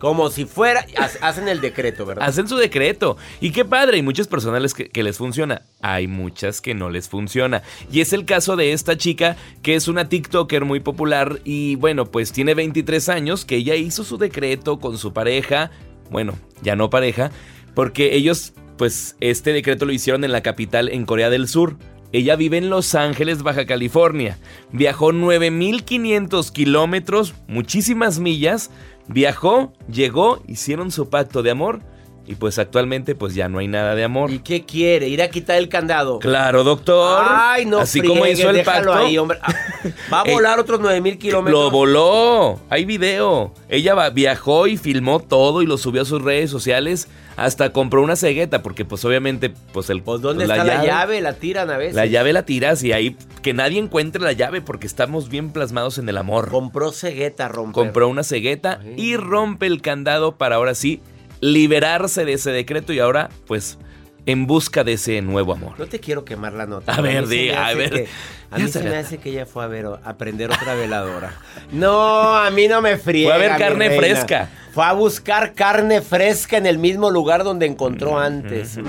Como 0.00 0.30
si 0.30 0.46
fuera, 0.46 0.84
ha- 0.98 1.28
hacen 1.28 1.46
el 1.48 1.60
decreto, 1.60 2.04
¿verdad? 2.06 2.26
Hacen 2.26 2.48
su 2.48 2.56
decreto. 2.56 3.16
Y 3.40 3.50
qué 3.52 3.64
padre, 3.64 3.96
hay 3.98 4.02
muchas 4.02 4.26
personas 4.26 4.74
que, 4.74 4.88
que 4.88 5.02
les 5.04 5.18
funciona. 5.18 5.62
Hay 5.80 6.08
muchas 6.08 6.60
que 6.60 6.74
no 6.74 6.90
les 6.90 7.08
funciona. 7.08 7.62
Y 7.92 8.00
es 8.00 8.12
el 8.12 8.24
caso 8.24 8.56
de 8.56 8.72
esta 8.72 8.96
chica 8.96 9.36
que 9.62 9.74
es 9.76 9.86
una 9.86 10.08
TikToker 10.08 10.64
muy 10.64 10.80
popular 10.80 11.40
y 11.44 11.76
bueno, 11.76 12.06
pues 12.06 12.32
tiene 12.32 12.54
23 12.54 13.08
años, 13.10 13.44
que 13.44 13.56
ella 13.56 13.76
hizo 13.76 14.02
su 14.02 14.18
decreto 14.18 14.80
con 14.80 14.98
su 14.98 15.12
pareja. 15.12 15.70
Bueno, 16.10 16.34
ya 16.62 16.74
no 16.74 16.90
pareja, 16.90 17.30
porque 17.74 18.16
ellos, 18.16 18.52
pues 18.76 19.16
este 19.20 19.52
decreto 19.52 19.86
lo 19.86 19.92
hicieron 19.92 20.24
en 20.24 20.32
la 20.32 20.42
capital, 20.42 20.88
en 20.88 21.04
Corea 21.06 21.30
del 21.30 21.46
Sur. 21.46 21.76
Ella 22.12 22.34
vive 22.34 22.56
en 22.58 22.70
Los 22.70 22.96
Ángeles, 22.96 23.44
Baja 23.44 23.66
California. 23.66 24.36
Viajó 24.72 25.12
9.500 25.12 26.50
kilómetros, 26.50 27.34
muchísimas 27.46 28.18
millas. 28.18 28.70
Viajó, 29.08 29.72
llegó, 29.90 30.42
hicieron 30.46 30.90
su 30.90 31.08
pacto 31.08 31.42
de 31.42 31.50
amor 31.50 31.80
y 32.26 32.34
pues 32.36 32.58
actualmente 32.58 33.14
pues 33.14 33.34
ya 33.34 33.48
no 33.48 33.58
hay 33.58 33.68
nada 33.68 33.94
de 33.94 34.04
amor. 34.04 34.30
¿Y 34.30 34.38
qué 34.40 34.64
quiere? 34.64 35.08
¿Ir 35.08 35.20
a 35.22 35.28
quitar 35.30 35.56
el 35.56 35.68
candado? 35.68 36.18
Claro, 36.20 36.62
doctor. 36.64 37.24
Ay, 37.28 37.64
no 37.66 37.78
Así 37.78 38.00
como 38.00 38.24
hizo 38.26 38.48
el 38.50 38.62
pacto. 38.62 38.92
ahí, 38.92 39.18
hombre. 39.18 39.38
Ah, 39.42 39.52
Va 40.12 40.20
a 40.22 40.24
Ey, 40.24 40.34
volar 40.34 40.58
otros 40.60 40.78
9000 40.80 41.18
kilómetros. 41.18 41.64
Lo 41.64 41.70
voló. 41.70 42.60
Hay 42.70 42.84
video. 42.84 43.52
Ella 43.68 43.94
va- 43.94 44.10
viajó 44.10 44.66
y 44.66 44.76
filmó 44.76 45.20
todo 45.20 45.62
y 45.62 45.66
lo 45.66 45.76
subió 45.78 46.02
a 46.02 46.04
sus 46.04 46.22
redes 46.22 46.50
sociales. 46.50 47.08
Hasta 47.36 47.72
compró 47.72 48.02
una 48.02 48.16
cegueta 48.16 48.62
porque 48.62 48.84
pues 48.84 49.02
obviamente 49.06 49.50
pues 49.72 49.88
el 49.88 50.02
Pues 50.02 50.20
¿dónde 50.20 50.44
está 50.44 50.62
la 50.62 50.84
llave? 50.84 51.20
La 51.22 51.32
tiran 51.34 51.70
a 51.70 51.78
veces. 51.78 51.94
La 51.94 52.04
llave 52.04 52.32
la 52.34 52.44
tiras 52.44 52.82
y 52.84 52.92
ahí 52.92 53.16
que 53.40 53.54
nadie 53.54 53.78
encuentre 53.78 54.20
la 54.22 54.32
llave 54.32 54.60
porque 54.60 54.86
estamos 54.86 55.30
bien 55.30 55.50
plasmados 55.50 55.96
en 55.96 56.06
el 56.08 56.18
amor. 56.18 56.50
Compró 56.50 56.92
cegueta, 56.92 57.48
romper. 57.48 57.84
Compró 57.84 58.08
una 58.08 58.24
cegueta 58.24 58.80
Ay. 58.82 58.94
y 58.98 59.16
rompe 59.16 59.66
el 59.66 59.80
candado 59.80 60.36
para 60.36 60.56
ahora 60.56 60.74
sí 60.74 61.00
liberarse 61.40 62.24
de 62.24 62.34
ese 62.34 62.50
decreto 62.50 62.92
y 62.92 62.98
ahora 63.00 63.30
pues 63.46 63.78
en 64.26 64.46
busca 64.46 64.84
de 64.84 64.92
ese 64.94 65.22
nuevo 65.22 65.52
amor. 65.54 65.72
No 65.78 65.86
te 65.86 65.98
quiero 65.98 66.24
quemar 66.24 66.52
la 66.52 66.66
nota. 66.66 66.92
A 66.92 67.00
ver, 67.00 67.26
diga, 67.26 67.66
a 67.68 67.74
ver. 67.74 68.06
a 68.50 68.58
mí 68.58 68.68
se 68.68 68.82
me 68.82 68.94
hace 68.96 69.16
que 69.18 69.30
ella 69.30 69.46
fue 69.46 69.64
a 69.64 69.66
ver 69.66 69.86
a 70.04 70.16
prender 70.18 70.50
otra 70.50 70.74
veladora. 70.74 71.32
No, 71.72 72.36
a 72.36 72.50
mí 72.50 72.68
no 72.68 72.82
me 72.82 72.98
friega. 72.98 73.34
Fue 73.34 73.44
a 73.46 73.48
ver 73.48 73.58
carne 73.58 73.88
reina. 73.88 74.02
fresca. 74.02 74.48
Fue 74.72 74.84
a 74.84 74.92
buscar 74.92 75.54
carne 75.54 76.00
fresca 76.02 76.56
en 76.58 76.66
el 76.66 76.78
mismo 76.78 77.10
lugar 77.10 77.42
donde 77.44 77.66
encontró 77.66 78.12
Mm, 78.12 78.18
antes. 78.18 78.76
Mm. 78.78 78.86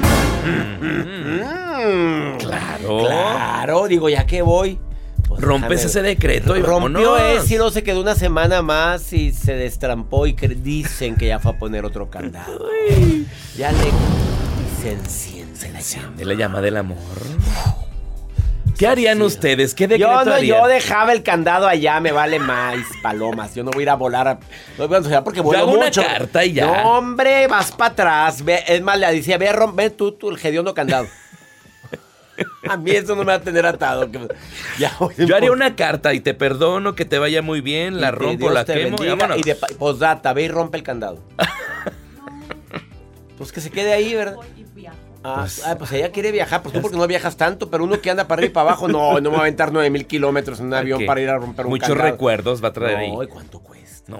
Claro. 2.38 3.00
Claro, 3.00 3.88
digo, 3.88 4.10
ya 4.10 4.25
que 4.25 4.41
voy. 4.41 4.79
Pues 5.35 5.41
Rompes 5.41 5.85
ese 5.85 6.01
decreto 6.01 6.55
y 6.55 6.61
Rompió 6.61 7.17
ese 7.17 7.55
y 7.55 7.57
no 7.57 7.69
se 7.71 7.83
quedó 7.83 8.01
una 8.01 8.15
semana 8.15 8.61
más 8.61 9.11
y 9.13 9.31
se 9.33 9.53
destrampó 9.55 10.27
y 10.27 10.33
dicen 10.33 11.15
que 11.15 11.27
ya 11.27 11.39
fue 11.39 11.51
a 11.51 11.57
poner 11.57 11.85
otro 11.85 12.09
candado. 12.09 12.67
Ya 13.57 13.71
le... 13.71 13.79
Y 13.88 14.81
se 14.81 14.91
enciende 14.93 15.71
la 15.71 15.79
llama. 15.81 16.15
De 16.17 16.25
la 16.25 16.33
llama 16.33 16.61
del 16.61 16.77
amor. 16.77 16.97
¿Qué 18.77 18.88
harían 18.88 19.21
ustedes? 19.21 19.75
¿Qué 19.75 19.88
decreto 19.88 20.11
Yo 20.11 20.25
no, 20.25 20.33
harían? 20.33 20.59
yo 20.61 20.67
dejaba 20.67 21.13
el 21.13 21.21
candado 21.21 21.67
allá, 21.67 22.00
me 22.00 22.11
vale 22.11 22.39
más, 22.39 22.77
palomas. 23.03 23.53
Yo 23.53 23.63
no 23.63 23.69
voy 23.69 23.81
a 23.81 23.83
ir 23.83 23.89
a 23.91 23.95
volar 23.95 24.27
a, 24.27 24.33
no 24.77 24.88
voy 24.88 24.97
a 24.97 25.00
volar 25.01 25.23
porque 25.23 25.39
vuelo 25.41 25.61
hago 25.61 25.73
una 25.73 25.85
mucho. 25.85 26.01
carta 26.01 26.43
y 26.43 26.53
ya. 26.53 26.65
No, 26.83 26.97
hombre, 26.97 27.45
vas 27.45 27.71
para 27.71 27.91
atrás. 27.91 28.43
Ve, 28.43 28.63
es 28.67 28.81
más, 28.81 28.97
le 28.97 29.11
decía, 29.13 29.38
ve, 29.38 29.50
a 29.50 29.53
rom- 29.53 29.75
ve 29.75 29.91
tú, 29.91 30.13
tú 30.13 30.31
el 30.31 30.39
hediondo 30.43 30.73
candado. 30.73 31.05
A 32.69 32.77
mí 32.77 32.91
eso 32.91 33.12
no 33.15 33.24
me 33.24 33.25
va 33.25 33.33
a 33.36 33.41
tener 33.41 33.65
atado. 33.65 34.10
Ya, 34.77 34.91
Yo 35.17 35.36
haría 35.36 35.51
una 35.51 35.75
carta 35.75 36.13
y 36.13 36.19
te 36.19 36.33
perdono, 36.33 36.95
que 36.95 37.05
te 37.05 37.19
vaya 37.19 37.41
muy 37.41 37.62
bien, 37.62 38.01
la 38.01 38.12
rompo, 38.12 38.38
Dios 38.45 38.53
la 38.53 38.65
te 38.65 38.74
quemo 38.74 39.03
y 39.03 39.07
bendiga. 39.07 39.38
Y 39.38 39.43
de 39.43 39.55
posdata, 39.55 40.33
ve 40.33 40.43
y 40.43 40.48
rompe 40.48 40.77
el 40.77 40.83
candado. 40.83 41.19
pues 43.38 43.51
que 43.51 43.62
se 43.62 43.69
quede 43.71 43.93
ahí, 43.93 44.13
¿verdad? 44.13 44.36
Ah, 45.24 45.41
Pues- 45.41 45.63
ah, 45.65 45.75
pues 45.77 45.91
ella 45.91 46.12
quiere 46.12 46.31
viajar, 46.31 46.63
pues 46.63 46.74
tú 46.74 46.81
porque 46.81 46.98
no 46.98 47.05
viajas 47.05 47.38
tanto, 47.38 47.69
pero 47.69 47.83
uno 47.83 48.01
que 48.01 48.10
anda 48.10 48.27
para 48.27 48.39
arriba 48.39 48.51
y 48.51 48.53
para 48.53 48.69
abajo, 48.69 48.88
no, 48.88 49.13
no 49.21 49.29
me 49.29 49.36
va 49.36 49.38
a 49.38 49.41
aventar 49.41 49.71
9 49.71 49.89
mil 49.91 50.07
kilómetros 50.07 50.60
en 50.60 50.67
un 50.67 50.74
avión 50.74 51.00
¿Qué? 51.00 51.05
para 51.05 51.21
ir 51.21 51.29
a 51.29 51.38
romper 51.38 51.65
un 51.67 51.71
Muchos 51.74 51.89
candado. 51.89 52.10
recuerdos 52.12 52.63
va 52.63 52.69
a 52.69 52.74
traer 52.74 52.98
ahí. 52.98 53.12
No, 53.12 53.21
¿y 53.21 53.27
cuánto 53.27 53.60
cuesta? 53.60 54.12
No. 54.12 54.19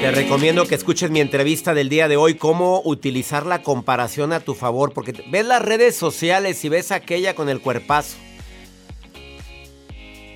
Te 0.00 0.10
recomiendo 0.12 0.64
que 0.66 0.76
escuches 0.76 1.10
mi 1.10 1.20
entrevista 1.20 1.74
del 1.74 1.90
día 1.90 2.08
de 2.08 2.16
hoy, 2.16 2.36
cómo 2.36 2.80
utilizar 2.86 3.44
la 3.44 3.62
comparación 3.62 4.32
a 4.32 4.40
tu 4.40 4.54
favor, 4.54 4.94
porque 4.94 5.12
ves 5.30 5.44
las 5.44 5.60
redes 5.60 5.94
sociales 5.94 6.64
y 6.64 6.70
ves 6.70 6.90
aquella 6.90 7.34
con 7.34 7.50
el 7.50 7.60
cuerpazo. 7.60 8.16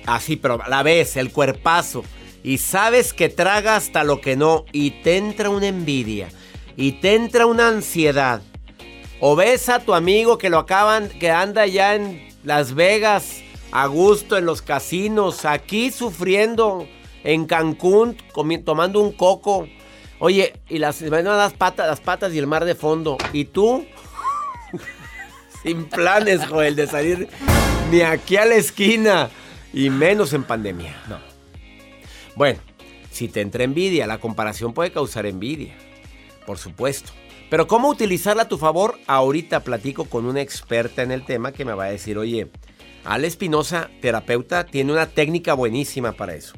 Así, 0.05 0.35
pero 0.35 0.59
la 0.67 0.83
ves, 0.83 1.17
el 1.17 1.31
cuerpazo. 1.31 2.03
Y 2.43 2.59
sabes 2.59 3.11
que 3.11 3.27
traga 3.27 3.75
hasta 3.75 4.03
lo 4.03 4.21
que 4.21 4.35
no. 4.35 4.65
Y 4.71 4.91
te 5.01 5.17
entra 5.17 5.49
una 5.49 5.65
envidia. 5.65 6.29
Y 6.77 6.93
te 7.01 7.15
entra 7.15 7.47
una 7.47 7.67
ansiedad. 7.67 8.43
O 9.19 9.35
ves 9.35 9.67
a 9.69 9.79
tu 9.79 9.95
amigo 9.95 10.37
que 10.37 10.51
lo 10.51 10.59
acaban, 10.59 11.09
que 11.09 11.31
anda 11.31 11.65
ya 11.65 11.95
en 11.95 12.27
Las 12.43 12.75
Vegas, 12.75 13.41
a 13.71 13.87
gusto 13.87 14.37
en 14.37 14.45
los 14.45 14.61
casinos, 14.61 15.43
aquí 15.43 15.89
sufriendo 15.89 16.87
en 17.25 17.45
Cancún, 17.45 18.15
tomando 18.63 19.01
un 19.01 19.11
coco. 19.11 19.67
Oye, 20.19 20.53
y 20.69 20.77
las, 20.77 21.01
las 21.01 21.53
patas, 21.53 21.87
las 21.87 21.99
patas 21.99 22.33
y 22.33 22.37
el 22.37 22.47
mar 22.47 22.63
de 22.63 22.75
fondo. 22.75 23.17
¿Y 23.33 23.45
tú? 23.45 23.85
Sin 25.63 25.85
planes, 25.85 26.45
Joel, 26.45 26.75
de 26.75 26.87
salir 26.87 27.27
ni 27.91 28.01
aquí 28.01 28.37
a 28.37 28.45
la 28.45 28.55
esquina. 28.55 29.29
Y 29.73 29.89
menos 29.89 30.31
en 30.31 30.43
pandemia. 30.43 30.95
No. 31.09 31.19
Bueno, 32.35 32.59
si 33.11 33.27
te 33.27 33.41
entra 33.41 33.63
envidia, 33.63 34.07
la 34.07 34.19
comparación 34.19 34.73
puede 34.73 34.91
causar 34.91 35.25
envidia. 35.25 35.75
Por 36.45 36.57
supuesto. 36.57 37.11
Pero 37.49 37.67
cómo 37.67 37.89
utilizarla 37.89 38.43
a 38.43 38.47
tu 38.47 38.57
favor, 38.57 38.97
ahorita 39.07 39.61
platico 39.61 40.05
con 40.05 40.25
una 40.25 40.41
experta 40.41 41.03
en 41.03 41.11
el 41.11 41.25
tema 41.25 41.51
que 41.51 41.65
me 41.65 41.73
va 41.73 41.85
a 41.85 41.91
decir, 41.91 42.17
oye, 42.17 42.49
Ale 43.03 43.27
Espinosa, 43.27 43.89
terapeuta, 44.01 44.65
tiene 44.65 44.91
una 44.91 45.07
técnica 45.07 45.53
buenísima 45.53 46.13
para 46.13 46.35
eso. 46.35 46.55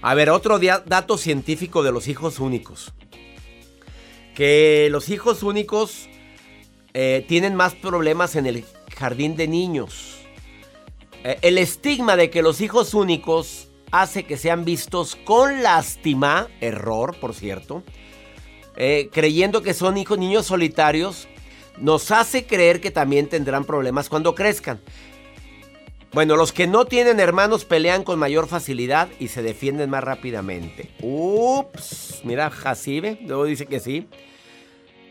A 0.00 0.14
ver, 0.14 0.30
otro 0.30 0.58
dato 0.58 1.18
científico 1.18 1.82
de 1.82 1.92
los 1.92 2.06
hijos 2.06 2.38
únicos. 2.38 2.92
Que 4.34 4.88
los 4.90 5.08
hijos 5.08 5.42
únicos 5.42 6.08
eh, 6.94 7.24
tienen 7.26 7.56
más 7.56 7.74
problemas 7.74 8.36
en 8.36 8.46
el 8.46 8.64
jardín 8.96 9.36
de 9.36 9.48
niños. 9.48 10.18
Eh, 11.24 11.38
el 11.42 11.58
estigma 11.58 12.16
de 12.16 12.30
que 12.30 12.42
los 12.42 12.60
hijos 12.60 12.94
únicos 12.94 13.68
hace 13.90 14.24
que 14.24 14.36
sean 14.36 14.64
vistos 14.64 15.16
con 15.16 15.62
lástima, 15.62 16.48
error, 16.60 17.16
por 17.18 17.34
cierto, 17.34 17.82
eh, 18.76 19.10
creyendo 19.12 19.62
que 19.62 19.74
son 19.74 19.96
hijos 19.96 20.18
niños 20.18 20.46
solitarios, 20.46 21.26
nos 21.78 22.12
hace 22.12 22.46
creer 22.46 22.80
que 22.80 22.92
también 22.92 23.28
tendrán 23.28 23.64
problemas 23.64 24.08
cuando 24.08 24.34
crezcan. 24.34 24.80
Bueno, 26.12 26.36
los 26.36 26.52
que 26.52 26.66
no 26.66 26.86
tienen 26.86 27.20
hermanos 27.20 27.64
pelean 27.64 28.02
con 28.02 28.18
mayor 28.18 28.48
facilidad 28.48 29.08
y 29.20 29.28
se 29.28 29.42
defienden 29.42 29.90
más 29.90 30.02
rápidamente. 30.02 30.90
Ups, 31.02 32.22
mira, 32.24 32.50
Jacibe, 32.50 33.18
luego 33.26 33.44
dice 33.44 33.66
que 33.66 33.78
sí. 33.78 34.08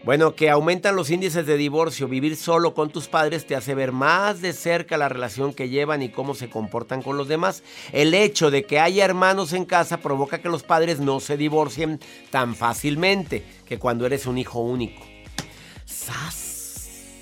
Bueno, 0.04 0.36
que 0.36 0.50
aumentan 0.50 0.96
los 0.96 1.10
índices 1.12 1.46
de 1.46 1.58
divorcio. 1.58 2.08
Vivir 2.08 2.36
solo 2.36 2.74
con 2.74 2.90
tus 2.90 3.08
padres 3.08 3.46
te 3.46 3.56
hace 3.56 3.76
ver 3.76 3.92
más 3.92 4.42
de 4.42 4.54
cerca 4.54 4.98
la 4.98 5.10
relación 5.10 5.54
que 5.54 5.70
llevan 5.70 6.02
y 6.02 6.10
cómo 6.10 6.34
se 6.34 6.50
comportan 6.50 7.02
con 7.02 7.18
los 7.18 7.28
demás. 7.28 7.62
El 7.92 8.14
hecho 8.14 8.50
de 8.50 8.64
que 8.64 8.80
haya 8.80 9.06
hermanos 9.06 9.54
en 9.54 9.66
casa 9.66 9.98
provoca 9.98 10.40
que 10.42 10.50
los 10.50 10.64
padres 10.64 11.00
no 11.00 11.20
se 11.20 11.36
divorcien 11.36 12.00
tan 12.32 12.56
fácilmente 12.56 13.44
que 13.66 13.80
cuando 13.80 14.06
eres 14.06 14.26
un 14.28 14.38
hijo 14.38 14.60
único. 14.62 15.04
¡Sas! 15.86 16.47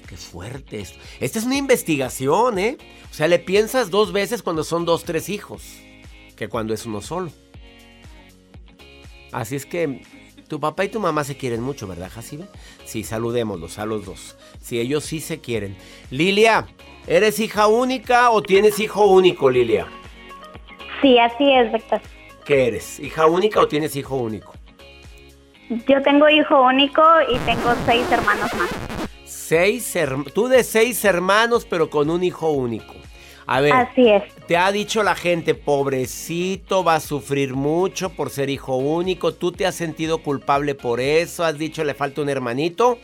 ¡Qué 0.07 0.17
fuerte 0.17 0.79
esto! 0.79 0.99
Esta 1.19 1.39
es 1.39 1.45
una 1.45 1.57
investigación, 1.57 2.59
¿eh? 2.59 2.77
O 3.09 3.13
sea, 3.13 3.27
le 3.27 3.39
piensas 3.39 3.89
dos 3.89 4.11
veces 4.11 4.43
cuando 4.43 4.63
son 4.63 4.85
dos, 4.85 5.03
tres 5.03 5.29
hijos 5.29 5.63
que 6.35 6.47
cuando 6.47 6.73
es 6.73 6.85
uno 6.85 7.01
solo. 7.01 7.31
Así 9.31 9.55
es 9.55 9.65
que 9.65 10.01
tu 10.47 10.59
papá 10.59 10.85
y 10.85 10.89
tu 10.89 10.99
mamá 10.99 11.23
se 11.23 11.37
quieren 11.37 11.61
mucho, 11.61 11.87
¿verdad, 11.87 12.11
Jacibe? 12.13 12.45
Sí, 12.85 13.03
saludémoslos 13.03 13.79
a 13.79 13.85
los 13.85 14.05
dos. 14.05 14.37
Sí, 14.61 14.79
ellos 14.79 15.03
sí 15.03 15.19
se 15.19 15.39
quieren. 15.39 15.75
Lilia, 16.11 16.67
¿eres 17.07 17.39
hija 17.39 17.67
única 17.67 18.29
o 18.29 18.41
tienes 18.41 18.79
hijo 18.79 19.05
único, 19.05 19.49
Lilia? 19.49 19.87
Sí, 21.01 21.17
así 21.17 21.51
es, 21.51 21.71
Víctor. 21.73 22.01
¿Qué 22.45 22.67
eres? 22.67 22.99
¿Hija 22.99 23.25
única 23.25 23.59
o 23.59 23.67
tienes 23.67 23.95
hijo 23.95 24.15
único? 24.15 24.53
Yo 25.69 26.01
tengo 26.03 26.29
hijo 26.29 26.61
único 26.61 27.01
y 27.27 27.39
tengo 27.39 27.73
seis 27.87 28.05
hermanos 28.11 28.53
más. 28.53 28.84
Seis. 29.47 29.95
Tú 30.33 30.47
de 30.47 30.63
seis 30.63 31.05
hermanos, 31.05 31.67
pero 31.69 31.91
con 31.91 32.09
un 32.09 32.23
hijo 32.23 32.49
único. 32.49 32.95
A 33.45 33.61
ver, 33.61 33.73
Así 33.73 34.09
es. 34.09 34.23
te 34.47 34.57
ha 34.57 34.71
dicho 34.71 35.03
la 35.03 35.13
gente, 35.13 35.53
pobrecito, 35.53 36.83
va 36.83 36.95
a 36.95 36.99
sufrir 36.99 37.53
mucho 37.53 38.09
por 38.09 38.31
ser 38.31 38.49
hijo 38.49 38.75
único. 38.75 39.35
¿Tú 39.35 39.51
te 39.51 39.67
has 39.67 39.75
sentido 39.75 40.17
culpable 40.17 40.73
por 40.73 40.99
eso? 40.99 41.45
¿Has 41.45 41.59
dicho 41.59 41.83
le 41.83 41.93
falta 41.93 42.23
un 42.23 42.29
hermanito? 42.29 42.97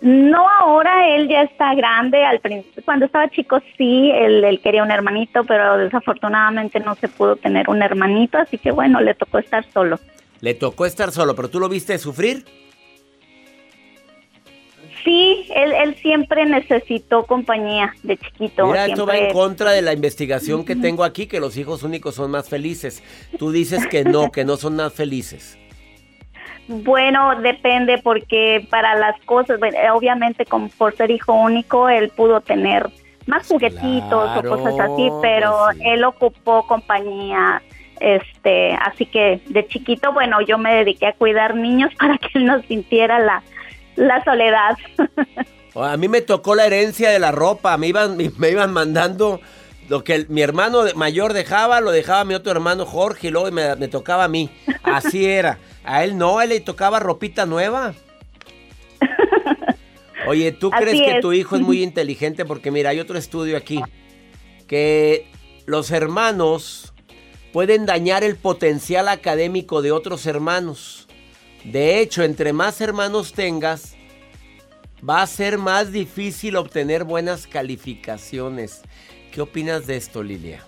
No 0.00 0.48
ahora, 0.48 1.14
él 1.14 1.28
ya 1.28 1.42
está 1.42 1.74
grande. 1.74 2.24
Al 2.24 2.40
principio, 2.40 2.82
cuando 2.82 3.04
estaba 3.04 3.28
chico, 3.28 3.60
sí, 3.76 4.10
él, 4.14 4.42
él 4.42 4.62
quería 4.62 4.82
un 4.82 4.90
hermanito, 4.90 5.44
pero 5.44 5.76
desafortunadamente 5.76 6.80
no 6.80 6.94
se 6.94 7.08
pudo 7.08 7.36
tener 7.36 7.68
un 7.68 7.82
hermanito, 7.82 8.38
así 8.38 8.56
que 8.56 8.70
bueno, 8.70 8.98
le 9.02 9.12
tocó 9.12 9.36
estar 9.36 9.62
solo. 9.74 9.98
Le 10.40 10.54
tocó 10.54 10.86
estar 10.86 11.12
solo, 11.12 11.36
pero 11.36 11.50
tú 11.50 11.60
lo 11.60 11.68
viste 11.68 11.98
sufrir. 11.98 12.46
Sí, 15.04 15.46
él, 15.54 15.72
él 15.72 15.96
siempre 15.96 16.46
necesitó 16.46 17.24
compañía 17.26 17.92
de 18.02 18.16
chiquito. 18.16 18.66
Mira, 18.66 18.86
esto 18.86 19.04
va 19.04 19.14
en 19.14 19.18
siempre- 19.20 19.34
contra 19.34 19.70
de 19.72 19.82
la 19.82 19.92
investigación 19.92 20.64
que 20.64 20.76
tengo 20.76 21.02
aquí, 21.02 21.26
que 21.26 21.40
los 21.40 21.56
hijos 21.56 21.82
únicos 21.82 22.14
son 22.14 22.30
más 22.30 22.48
felices. 22.48 23.02
Tú 23.38 23.50
dices 23.50 23.86
que 23.88 24.04
no, 24.04 24.30
que 24.30 24.44
no 24.44 24.56
son 24.56 24.76
más 24.76 24.92
felices. 24.92 25.58
Bueno, 26.68 27.40
depende 27.40 27.98
porque 27.98 28.66
para 28.70 28.94
las 28.94 29.20
cosas, 29.22 29.58
bueno, 29.58 29.76
obviamente 29.94 30.46
como 30.46 30.68
por 30.68 30.94
ser 30.94 31.10
hijo 31.10 31.32
único, 31.32 31.88
él 31.88 32.10
pudo 32.10 32.40
tener 32.40 32.88
más 33.26 33.48
juguetitos 33.48 34.08
claro, 34.08 34.54
o 34.54 34.56
cosas 34.56 34.78
así, 34.78 35.08
pero 35.20 35.56
pues 35.66 35.78
sí. 35.78 35.82
él 35.86 36.04
ocupó 36.04 36.66
compañía, 36.66 37.62
este, 38.00 38.72
así 38.74 39.06
que 39.06 39.40
de 39.46 39.66
chiquito, 39.66 40.12
bueno, 40.12 40.40
yo 40.40 40.56
me 40.58 40.74
dediqué 40.74 41.06
a 41.06 41.12
cuidar 41.14 41.56
niños 41.56 41.90
para 41.98 42.16
que 42.18 42.28
él 42.34 42.46
no 42.46 42.62
sintiera 42.62 43.18
la, 43.18 43.42
la 43.96 44.22
soledad. 44.24 44.76
A 45.74 45.96
mí 45.96 46.08
me 46.08 46.20
tocó 46.20 46.54
la 46.54 46.66
herencia 46.66 47.10
de 47.10 47.18
la 47.18 47.32
ropa. 47.32 47.76
Me 47.76 47.88
iban, 47.88 48.16
me 48.38 48.50
iban 48.50 48.72
mandando 48.72 49.40
lo 49.88 50.04
que 50.04 50.14
el- 50.14 50.28
mi 50.28 50.42
hermano 50.42 50.84
mayor 50.94 51.32
dejaba, 51.32 51.80
lo 51.80 51.90
dejaba 51.90 52.24
mi 52.24 52.34
otro 52.34 52.52
hermano 52.52 52.86
Jorge 52.86 53.28
y 53.28 53.30
luego 53.30 53.50
me, 53.50 53.74
me 53.76 53.88
tocaba 53.88 54.24
a 54.24 54.28
mí. 54.28 54.50
Así 54.82 55.24
era. 55.30 55.58
A 55.84 56.04
él 56.04 56.16
no, 56.16 56.38
a 56.38 56.44
él 56.44 56.50
le 56.50 56.60
tocaba 56.60 57.00
ropita 57.00 57.46
nueva. 57.46 57.94
Oye, 60.28 60.52
¿tú 60.52 60.70
Así 60.72 60.84
crees 60.84 61.00
que 61.14 61.20
tu 61.20 61.32
hijo 61.32 61.56
es 61.56 61.62
muy 61.62 61.82
inteligente? 61.82 62.44
Porque 62.44 62.70
mira, 62.70 62.90
hay 62.90 63.00
otro 63.00 63.18
estudio 63.18 63.56
aquí. 63.56 63.80
Que 64.68 65.26
los 65.66 65.90
hermanos 65.90 66.92
pueden 67.52 67.86
dañar 67.86 68.22
el 68.24 68.36
potencial 68.36 69.08
académico 69.08 69.82
de 69.82 69.90
otros 69.92 70.24
hermanos. 70.26 71.08
De 71.64 72.00
hecho, 72.00 72.22
entre 72.22 72.52
más 72.52 72.80
hermanos 72.80 73.32
tengas, 73.32 73.96
va 75.08 75.22
a 75.22 75.26
ser 75.26 75.58
más 75.58 75.92
difícil 75.92 76.56
obtener 76.56 77.04
buenas 77.04 77.46
calificaciones. 77.46 78.82
¿Qué 79.30 79.40
opinas 79.40 79.86
de 79.86 79.96
esto, 79.96 80.22
Lilia? 80.22 80.60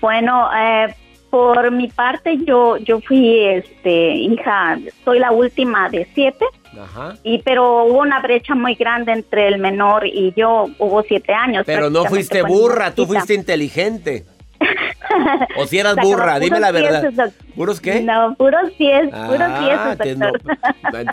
Bueno, 0.00 0.48
eh, 0.56 0.94
por 1.30 1.70
mi 1.70 1.88
parte, 1.88 2.38
yo, 2.44 2.76
yo 2.78 3.00
fui, 3.00 3.44
este, 3.44 4.14
hija, 4.14 4.78
soy 5.04 5.18
la 5.18 5.30
última 5.30 5.88
de 5.90 6.08
siete. 6.14 6.44
Ajá. 6.80 7.16
Y 7.22 7.42
pero 7.42 7.84
hubo 7.84 8.00
una 8.00 8.20
brecha 8.20 8.54
muy 8.54 8.74
grande 8.74 9.12
entre 9.12 9.48
el 9.48 9.58
menor 9.58 10.06
y 10.06 10.32
yo, 10.36 10.68
hubo 10.78 11.02
siete 11.02 11.32
años. 11.32 11.64
Pero 11.66 11.90
no 11.90 12.04
fuiste 12.04 12.42
burra, 12.42 12.94
tú 12.94 13.06
fuiste 13.06 13.34
inteligente. 13.34 14.24
O 15.56 15.66
si 15.66 15.78
eras 15.78 15.96
burra, 16.02 16.38
dime 16.38 16.56
puros 16.56 16.60
la 16.60 16.70
verdad. 16.72 17.32
¿Puros 17.54 17.80
qué? 17.80 18.00
No, 18.00 18.34
puros 18.36 18.70
puros 18.72 19.10
Ah, 19.12 19.96
diez, 19.98 19.98
te- 19.98 20.16
no, 20.16 20.30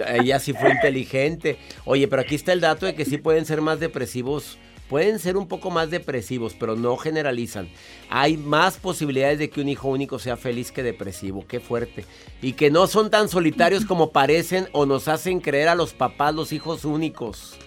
ella 0.21 0.39
sí 0.39 0.53
fue 0.53 0.71
inteligente. 0.71 1.57
Oye, 1.85 2.07
pero 2.07 2.21
aquí 2.21 2.35
está 2.35 2.53
el 2.53 2.61
dato 2.61 2.85
de 2.85 2.95
que 2.95 3.05
sí 3.05 3.17
pueden 3.17 3.45
ser 3.45 3.61
más 3.61 3.79
depresivos. 3.79 4.57
Pueden 4.89 5.17
ser 5.17 5.35
un 5.35 5.47
poco 5.47 5.71
más 5.71 5.89
depresivos, 5.89 6.55
pero 6.59 6.75
no 6.75 6.95
generalizan. 6.95 7.69
Hay 8.11 8.37
más 8.37 8.77
posibilidades 8.77 9.39
de 9.39 9.49
que 9.49 9.59
un 9.59 9.67
hijo 9.67 9.87
único 9.87 10.19
sea 10.19 10.37
feliz 10.37 10.71
que 10.71 10.83
depresivo. 10.83 11.43
Qué 11.47 11.59
fuerte. 11.59 12.05
Y 12.39 12.53
que 12.53 12.69
no 12.69 12.85
son 12.85 13.09
tan 13.09 13.27
solitarios 13.27 13.83
como 13.83 14.11
parecen 14.11 14.67
o 14.73 14.85
nos 14.85 15.07
hacen 15.07 15.39
creer 15.39 15.69
a 15.69 15.75
los 15.75 15.93
papás 15.95 16.35
los 16.35 16.53
hijos 16.53 16.85
únicos. 16.85 17.57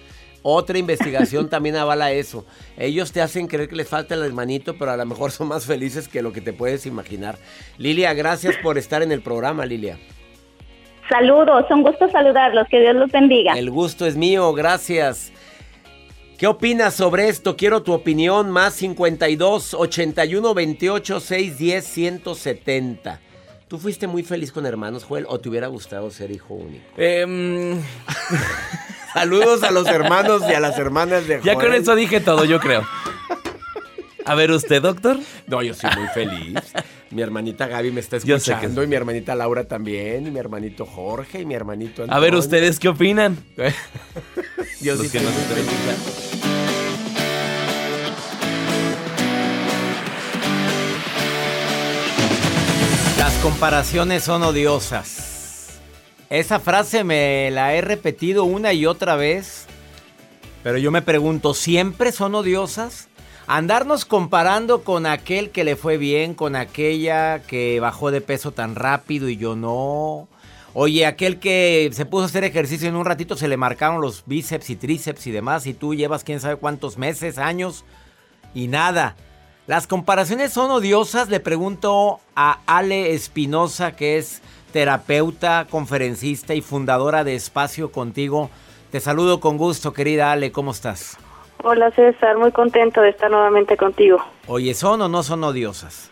Otra 0.43 0.79
investigación 0.79 1.49
también 1.51 1.77
avala 1.77 2.13
eso. 2.13 2.47
Ellos 2.77 3.13
te 3.13 3.21
hacen 3.21 3.47
creer 3.47 3.69
que 3.69 3.77
les 3.77 3.89
falta 3.89 4.15
el 4.15 4.23
hermanito, 4.23 4.77
pero 4.79 4.93
a 4.93 4.97
lo 4.97 5.07
mejor 5.07 5.31
son 5.31 5.49
más 5.49 5.67
felices 5.67 6.09
que 6.09 6.23
lo 6.23 6.33
que 6.33 6.41
te 6.41 6.53
puedes 6.53 6.87
imaginar. 6.87 7.39
Lilia, 7.77 8.15
gracias 8.15 8.57
por 8.63 8.79
estar 8.79 9.03
en 9.03 9.13
el 9.13 9.23
programa, 9.23 9.67
Lilia. 9.67 9.99
Saludos, 11.09 11.65
un 11.71 11.83
gusto 11.83 12.11
saludarlos, 12.11 12.67
que 12.69 12.81
Dios 12.81 12.95
los 12.95 13.11
bendiga. 13.11 13.55
El 13.55 13.71
gusto 13.71 14.07
es 14.07 14.17
mío, 14.17 14.53
gracias. 14.53 15.33
¿Qué 16.39 16.47
opinas 16.47 16.95
sobre 16.95 17.29
esto? 17.29 17.57
Quiero 17.57 17.83
tu 17.83 17.93
opinión. 17.93 18.51
Más 18.51 18.75
52 18.75 19.75
81 19.75 20.55
28 20.55 21.21
610 21.21 21.85
170. 21.85 23.21
¿Tú 23.67 23.77
fuiste 23.77 24.07
muy 24.07 24.23
feliz 24.23 24.53
con 24.53 24.65
hermanos, 24.65 25.03
Joel, 25.03 25.27
o 25.29 25.41
te 25.41 25.49
hubiera 25.49 25.67
gustado 25.67 26.11
ser 26.11 26.31
hijo 26.31 26.55
único? 26.55 26.85
Em, 26.97 27.83
Saludos 29.13 29.63
a 29.63 29.71
los 29.71 29.87
hermanos 29.87 30.43
y 30.49 30.53
a 30.55 30.61
las 30.61 30.79
hermanas 30.79 31.27
de 31.27 31.41
ya 31.43 31.55
Joel. 31.55 31.67
con 31.67 31.75
eso 31.75 31.95
dije 31.95 32.21
todo, 32.21 32.45
yo 32.45 32.61
creo. 32.61 32.87
A 34.25 34.35
ver, 34.35 34.51
¿usted, 34.51 34.83
doctor? 34.83 35.19
No, 35.47 35.63
yo 35.63 35.73
soy 35.73 35.91
muy 35.97 36.07
feliz. 36.09 36.55
Mi 37.11 37.23
hermanita 37.23 37.67
Gaby 37.67 37.91
me 37.93 38.01
está 38.01 38.19
que 38.21 38.35
escuchando 38.35 38.83
sí. 38.83 38.85
y 38.85 38.87
mi 38.87 38.95
hermanita 38.97 39.35
Laura 39.35 39.65
también, 39.65 40.27
y 40.27 40.31
mi 40.31 40.39
hermanito 40.39 40.85
Jorge 40.85 41.41
y 41.41 41.47
mi 41.47 41.55
hermanito 41.55 42.03
A 42.03 42.07
ver, 42.07 42.13
Antonio. 42.35 42.39
¿ustedes 42.39 42.79
qué 42.79 42.89
opinan? 42.91 43.39
Yo 44.83 44.95
Los 44.95 45.07
sí 45.07 45.11
que 45.11 45.19
soy 45.21 45.27
nos 45.27 45.35
escuchando. 45.37 46.39
Las 53.19 53.33
comparaciones 53.43 54.23
son 54.25 54.43
odiosas. 54.43 55.28
Esa 56.31 56.61
frase 56.61 57.05
me 57.05 57.51
la 57.51 57.75
he 57.75 57.81
repetido 57.81 58.45
una 58.45 58.75
y 58.75 58.85
otra 58.85 59.17
vez, 59.17 59.67
pero 60.63 60.77
yo 60.77 60.91
me 60.91 61.01
pregunto, 61.01 61.55
¿siempre 61.55 62.13
son 62.13 62.35
odiosas? 62.35 63.09
Andarnos 63.47 64.05
comparando 64.05 64.85
con 64.85 65.07
aquel 65.07 65.49
que 65.49 65.65
le 65.65 65.75
fue 65.75 65.97
bien, 65.97 66.35
con 66.35 66.55
aquella 66.55 67.41
que 67.41 67.81
bajó 67.81 68.11
de 68.11 68.21
peso 68.21 68.53
tan 68.53 68.75
rápido 68.75 69.31
y 69.31 69.39
yo 69.39 69.57
no. 69.57 70.29
Oye, 70.75 71.07
aquel 71.07 71.39
que 71.39 71.89
se 71.95 72.05
puso 72.05 72.25
a 72.25 72.27
hacer 72.27 72.45
ejercicio 72.45 72.91
en 72.91 72.97
un 72.97 73.07
ratito 73.07 73.35
se 73.35 73.49
le 73.49 73.57
marcaron 73.57 74.03
los 74.03 74.25
bíceps 74.27 74.69
y 74.69 74.77
tríceps 74.77 75.27
y 75.27 75.31
demás 75.31 75.67
y 75.67 75.73
tú 75.73 75.95
llevas 75.95 76.25
quién 76.25 76.41
sabe 76.41 76.57
cuántos 76.57 76.99
meses, 76.99 77.39
años 77.39 77.87
y 78.55 78.69
nada. 78.69 79.17
Las 79.67 79.87
comparaciones 79.87 80.53
son 80.53 80.71
odiosas, 80.71 81.31
le 81.31 81.41
pregunto 81.41 82.21
a 82.37 82.61
Ale 82.67 83.15
Espinosa, 83.15 83.93
que 83.93 84.19
es 84.19 84.43
terapeuta, 84.73 85.67
conferencista 85.71 86.55
y 86.55 86.61
fundadora 86.61 87.25
de 87.25 87.35
Espacio 87.35 87.91
Contigo. 87.91 88.51
Te 88.91 89.01
saludo 89.01 89.41
con 89.41 89.59
gusto, 89.59 89.93
querida 89.93 90.33
Ale, 90.33 90.53
¿cómo 90.53 90.71
estás? 90.71 91.19
Hola 91.63 91.91
César, 91.91 92.39
muy 92.39 92.53
contento 92.53 93.01
de 93.01 93.11
estar 93.11 93.31
nuevamente 93.31 93.77
contigo. 93.77 94.19
Oye, 94.47 94.75
¿son 94.75 95.03
o 95.03 95.09
no 95.09 95.23
son 95.23 95.43
odiosas? 95.45 96.11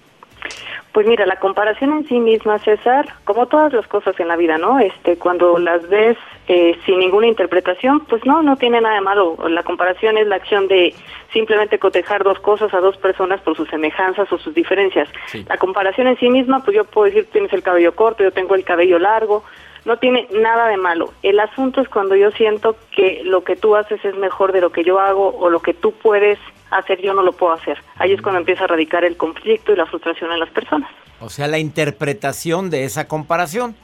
Pues 0.92 1.06
mira, 1.06 1.26
la 1.26 1.36
comparación 1.36 1.92
en 1.92 2.08
sí 2.08 2.18
misma, 2.18 2.58
César, 2.58 3.06
como 3.24 3.46
todas 3.46 3.72
las 3.72 3.86
cosas 3.86 4.18
en 4.18 4.28
la 4.28 4.36
vida, 4.36 4.58
¿no? 4.58 4.78
Este, 4.80 5.16
cuando 5.18 5.58
las 5.58 5.88
ves 5.88 6.16
eh, 6.48 6.78
sin 6.86 6.98
ninguna 6.98 7.26
interpretación, 7.26 8.00
pues 8.06 8.24
no, 8.24 8.42
no 8.42 8.56
tiene 8.56 8.80
nada 8.80 8.96
de 8.96 9.00
malo. 9.00 9.36
La 9.48 9.62
comparación 9.62 10.16
es 10.16 10.26
la 10.26 10.36
acción 10.36 10.68
de 10.68 10.94
simplemente 11.32 11.78
cotejar 11.78 12.22
dos 12.22 12.38
cosas 12.38 12.72
a 12.72 12.80
dos 12.80 12.96
personas 12.96 13.40
por 13.40 13.56
sus 13.56 13.68
semejanzas 13.68 14.30
o 14.32 14.38
sus 14.38 14.54
diferencias. 14.54 15.08
La 15.48 15.56
comparación 15.56 16.06
en 16.06 16.18
sí 16.18 16.28
misma, 16.30 16.62
pues 16.64 16.76
yo 16.76 16.84
puedo 16.84 17.06
decir, 17.06 17.28
tienes 17.32 17.52
el 17.52 17.62
cabello 17.62 17.94
corto, 17.94 18.22
yo 18.22 18.30
tengo 18.30 18.54
el 18.54 18.64
cabello 18.64 18.98
largo, 18.98 19.44
no 19.84 19.98
tiene 19.98 20.28
nada 20.32 20.68
de 20.68 20.76
malo. 20.76 21.12
El 21.22 21.40
asunto 21.40 21.80
es 21.80 21.88
cuando 21.88 22.16
yo 22.16 22.30
siento 22.32 22.76
que 22.90 23.22
lo 23.24 23.44
que 23.44 23.56
tú 23.56 23.76
haces 23.76 24.04
es 24.04 24.16
mejor 24.16 24.52
de 24.52 24.60
lo 24.60 24.70
que 24.70 24.84
yo 24.84 24.98
hago 25.00 25.36
o 25.36 25.50
lo 25.50 25.60
que 25.60 25.74
tú 25.74 25.92
puedes 25.92 26.38
hacer 26.70 27.00
yo 27.00 27.14
no 27.14 27.22
lo 27.22 27.32
puedo 27.32 27.52
hacer. 27.52 27.78
Ahí 27.96 28.12
es 28.12 28.22
cuando 28.22 28.40
empieza 28.40 28.64
a 28.64 28.66
radicar 28.66 29.04
el 29.04 29.16
conflicto 29.16 29.72
y 29.72 29.76
la 29.76 29.86
frustración 29.86 30.32
en 30.32 30.40
las 30.40 30.50
personas. 30.50 30.90
O 31.20 31.28
sea, 31.28 31.46
la 31.46 31.58
interpretación 31.58 32.70
de 32.70 32.84
esa 32.84 33.08
comparación. 33.08 33.76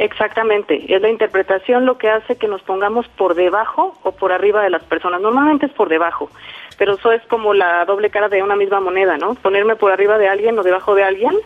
Exactamente, 0.00 0.82
es 0.88 1.02
la 1.02 1.10
interpretación 1.10 1.84
lo 1.84 1.98
que 1.98 2.08
hace 2.08 2.36
que 2.36 2.48
nos 2.48 2.62
pongamos 2.62 3.06
por 3.18 3.34
debajo 3.34 3.98
o 4.02 4.12
por 4.12 4.32
arriba 4.32 4.62
de 4.62 4.70
las 4.70 4.82
personas. 4.82 5.20
Normalmente 5.20 5.66
es 5.66 5.72
por 5.72 5.90
debajo, 5.90 6.30
pero 6.78 6.94
eso 6.94 7.12
es 7.12 7.20
como 7.26 7.52
la 7.52 7.84
doble 7.84 8.08
cara 8.08 8.30
de 8.30 8.42
una 8.42 8.56
misma 8.56 8.80
moneda, 8.80 9.18
¿no? 9.18 9.34
Ponerme 9.34 9.76
por 9.76 9.92
arriba 9.92 10.16
de 10.16 10.26
alguien 10.26 10.58
o 10.58 10.62
debajo 10.62 10.94
de 10.94 11.04
alguien 11.04 11.36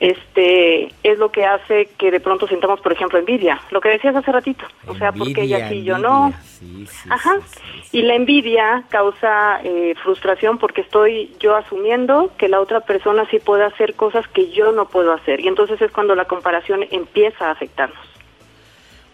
este 0.00 0.86
es 1.02 1.18
lo 1.18 1.30
que 1.30 1.44
hace 1.44 1.90
que 1.98 2.10
de 2.10 2.20
pronto 2.20 2.48
sintamos, 2.48 2.80
por 2.80 2.92
ejemplo, 2.92 3.18
envidia. 3.18 3.60
Lo 3.70 3.82
que 3.82 3.90
decías 3.90 4.16
hace 4.16 4.32
ratito, 4.32 4.64
o 4.86 4.94
sea, 4.94 5.12
porque 5.12 5.42
ella 5.42 5.68
sí, 5.68 5.84
yo 5.84 5.98
no. 5.98 6.32
Ajá. 7.10 7.38
y 7.92 8.02
la 8.02 8.14
envidia 8.14 8.84
causa 8.88 9.60
eh, 9.62 9.94
frustración 10.02 10.58
porque 10.58 10.80
estoy 10.80 11.34
yo 11.38 11.54
asumiendo 11.54 12.32
que 12.38 12.48
la 12.48 12.60
otra 12.60 12.80
persona 12.80 13.26
sí 13.30 13.38
puede 13.38 13.64
hacer 13.64 13.94
cosas 13.94 14.26
que 14.28 14.50
yo 14.50 14.72
no 14.72 14.88
puedo 14.88 15.12
hacer. 15.12 15.40
Y 15.40 15.48
entonces 15.48 15.80
es 15.82 15.92
cuando 15.92 16.14
la 16.14 16.24
comparación 16.24 16.84
empieza 16.90 17.48
a 17.48 17.50
afectarnos. 17.52 17.98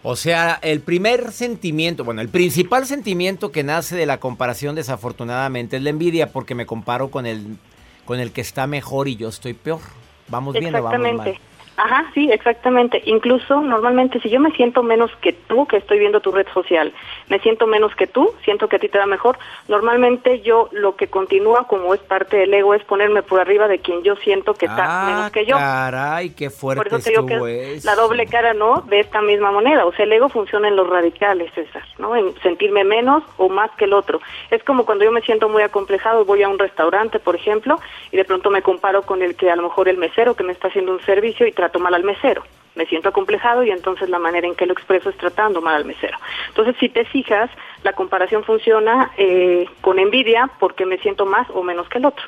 O 0.03 0.15
sea, 0.15 0.57
el 0.61 0.79
primer 0.79 1.31
sentimiento, 1.33 2.05
bueno, 2.05 2.21
el 2.21 2.29
principal 2.29 2.85
sentimiento 2.85 3.51
que 3.51 3.63
nace 3.63 3.97
de 3.97 4.05
la 4.05 4.21
comparación 4.21 4.75
desafortunadamente 4.75 5.75
es 5.75 5.83
la 5.83 5.89
envidia 5.89 6.31
porque 6.31 6.55
me 6.55 6.65
comparo 6.65 7.11
con 7.11 7.25
el 7.25 7.57
con 8.05 8.21
el 8.21 8.31
que 8.31 8.39
está 8.39 8.67
mejor 8.67 9.09
y 9.09 9.17
yo 9.17 9.27
estoy 9.27 9.53
peor. 9.53 9.81
¿Vamos 10.29 10.53
bien 10.53 10.75
o 10.75 10.83
vamos 10.83 11.13
mal? 11.15 11.37
Ajá, 11.77 12.09
sí, 12.15 12.29
exactamente. 12.31 13.03
Incluso 13.05 13.61
normalmente 13.61 14.19
si 14.19 14.29
yo 14.29 14.39
me 14.39 14.51
siento 14.51 14.81
menos 14.81 15.11
que 15.21 15.33
tú, 15.33 15.67
que 15.67 15.77
estoy 15.77 15.99
viendo 15.99 16.19
tu 16.21 16.31
red 16.31 16.47
social, 16.51 16.91
me 17.29 17.39
siento 17.39 17.67
menos 17.67 17.95
que 17.95 18.07
tú, 18.07 18.33
siento 18.43 18.67
que 18.67 18.77
a 18.77 18.79
ti 18.79 18.89
te 18.89 18.97
da 18.97 19.05
mejor, 19.05 19.37
normalmente 19.67 20.41
yo 20.41 20.69
lo 20.71 20.95
que 20.95 21.07
continúa 21.07 21.67
como 21.67 21.93
es 21.93 21.99
parte 21.99 22.37
del 22.37 22.53
ego 22.53 22.73
es 22.73 22.83
ponerme 22.83 23.21
por 23.21 23.39
arriba 23.39 23.67
de 23.67 23.77
quien 23.77 24.01
yo 24.01 24.15
siento 24.15 24.55
que 24.55 24.65
está 24.65 24.85
ah, 24.87 25.05
menos 25.05 25.31
que 25.31 25.45
yo. 25.45 25.55
Caray, 25.55 26.31
qué 26.31 26.49
fuerte 26.49 26.89
por 26.89 26.99
eso 26.99 27.09
digo 27.11 27.25
que 27.27 27.79
La 27.83 27.93
doble 27.93 28.25
cara 28.25 28.55
no 28.55 28.81
de 28.81 28.99
esta 28.99 29.21
misma 29.21 29.51
moneda, 29.51 29.85
o 29.85 29.93
sea, 29.93 30.05
el 30.05 30.13
ego 30.13 30.29
funciona 30.29 30.67
en 30.67 30.75
los 30.75 30.89
radicales, 30.89 31.53
César, 31.53 31.83
¿no? 31.99 32.15
En 32.15 32.33
sentirme 32.41 32.85
menos 32.85 33.23
o 33.37 33.49
más 33.49 33.69
que 33.77 33.85
el 33.85 33.93
otro. 33.93 34.19
Es 34.49 34.63
como 34.63 34.83
cuando 34.83 35.05
yo 35.05 35.11
me 35.11 35.21
siento 35.21 35.47
muy 35.47 35.61
acomplejado, 35.61 36.25
voy 36.25 36.41
a 36.41 36.49
un 36.49 36.57
restaurante, 36.57 37.19
por 37.19 37.35
ejemplo, 37.35 37.79
y 38.11 38.17
de 38.17 38.25
pronto 38.25 38.49
me 38.49 38.63
comparo 38.63 39.03
con 39.03 39.21
el 39.21 39.35
que 39.35 39.51
a 39.51 39.55
lo 39.55 39.61
mejor 39.61 39.89
el 39.89 39.97
mesero 39.97 40.35
que 40.35 40.43
me 40.43 40.53
está 40.53 40.69
haciendo 40.69 40.93
un 40.93 41.01
servicio 41.01 41.45
y 41.45 41.51
trato 41.67 41.79
mal 41.79 41.93
al 41.93 42.03
mesero. 42.03 42.43
Me 42.75 42.85
siento 42.85 43.09
acomplejado 43.09 43.63
y 43.63 43.71
entonces 43.71 44.09
la 44.09 44.19
manera 44.19 44.47
en 44.47 44.55
que 44.55 44.65
lo 44.65 44.73
expreso 44.73 45.09
es 45.09 45.17
tratando 45.17 45.61
mal 45.61 45.75
al 45.75 45.85
mesero. 45.85 46.17
Entonces, 46.49 46.75
si 46.79 46.89
te 46.89 47.03
fijas, 47.05 47.49
la 47.83 47.93
comparación 47.93 48.43
funciona 48.43 49.11
eh, 49.17 49.67
con 49.81 49.99
envidia 49.99 50.49
porque 50.59 50.85
me 50.85 50.97
siento 50.99 51.25
más 51.25 51.49
o 51.49 51.63
menos 51.63 51.89
que 51.89 51.97
el 51.97 52.05
otro. 52.05 52.25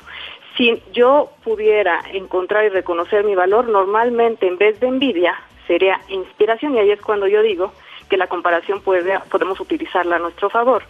Si 0.56 0.82
yo 0.92 1.30
pudiera 1.42 2.02
encontrar 2.12 2.64
y 2.64 2.68
reconocer 2.68 3.24
mi 3.24 3.34
valor, 3.34 3.68
normalmente 3.68 4.46
en 4.46 4.58
vez 4.58 4.78
de 4.80 4.88
envidia 4.88 5.40
sería 5.66 6.00
inspiración 6.08 6.74
y 6.74 6.80
ahí 6.80 6.90
es 6.90 7.00
cuando 7.00 7.26
yo 7.26 7.40
digo 7.42 7.72
que 8.10 8.16
la 8.16 8.26
comparación 8.26 8.82
puede, 8.82 9.18
podemos 9.30 9.58
utilizarla 9.60 10.16
a 10.16 10.18
nuestro 10.18 10.50
favor 10.50 10.82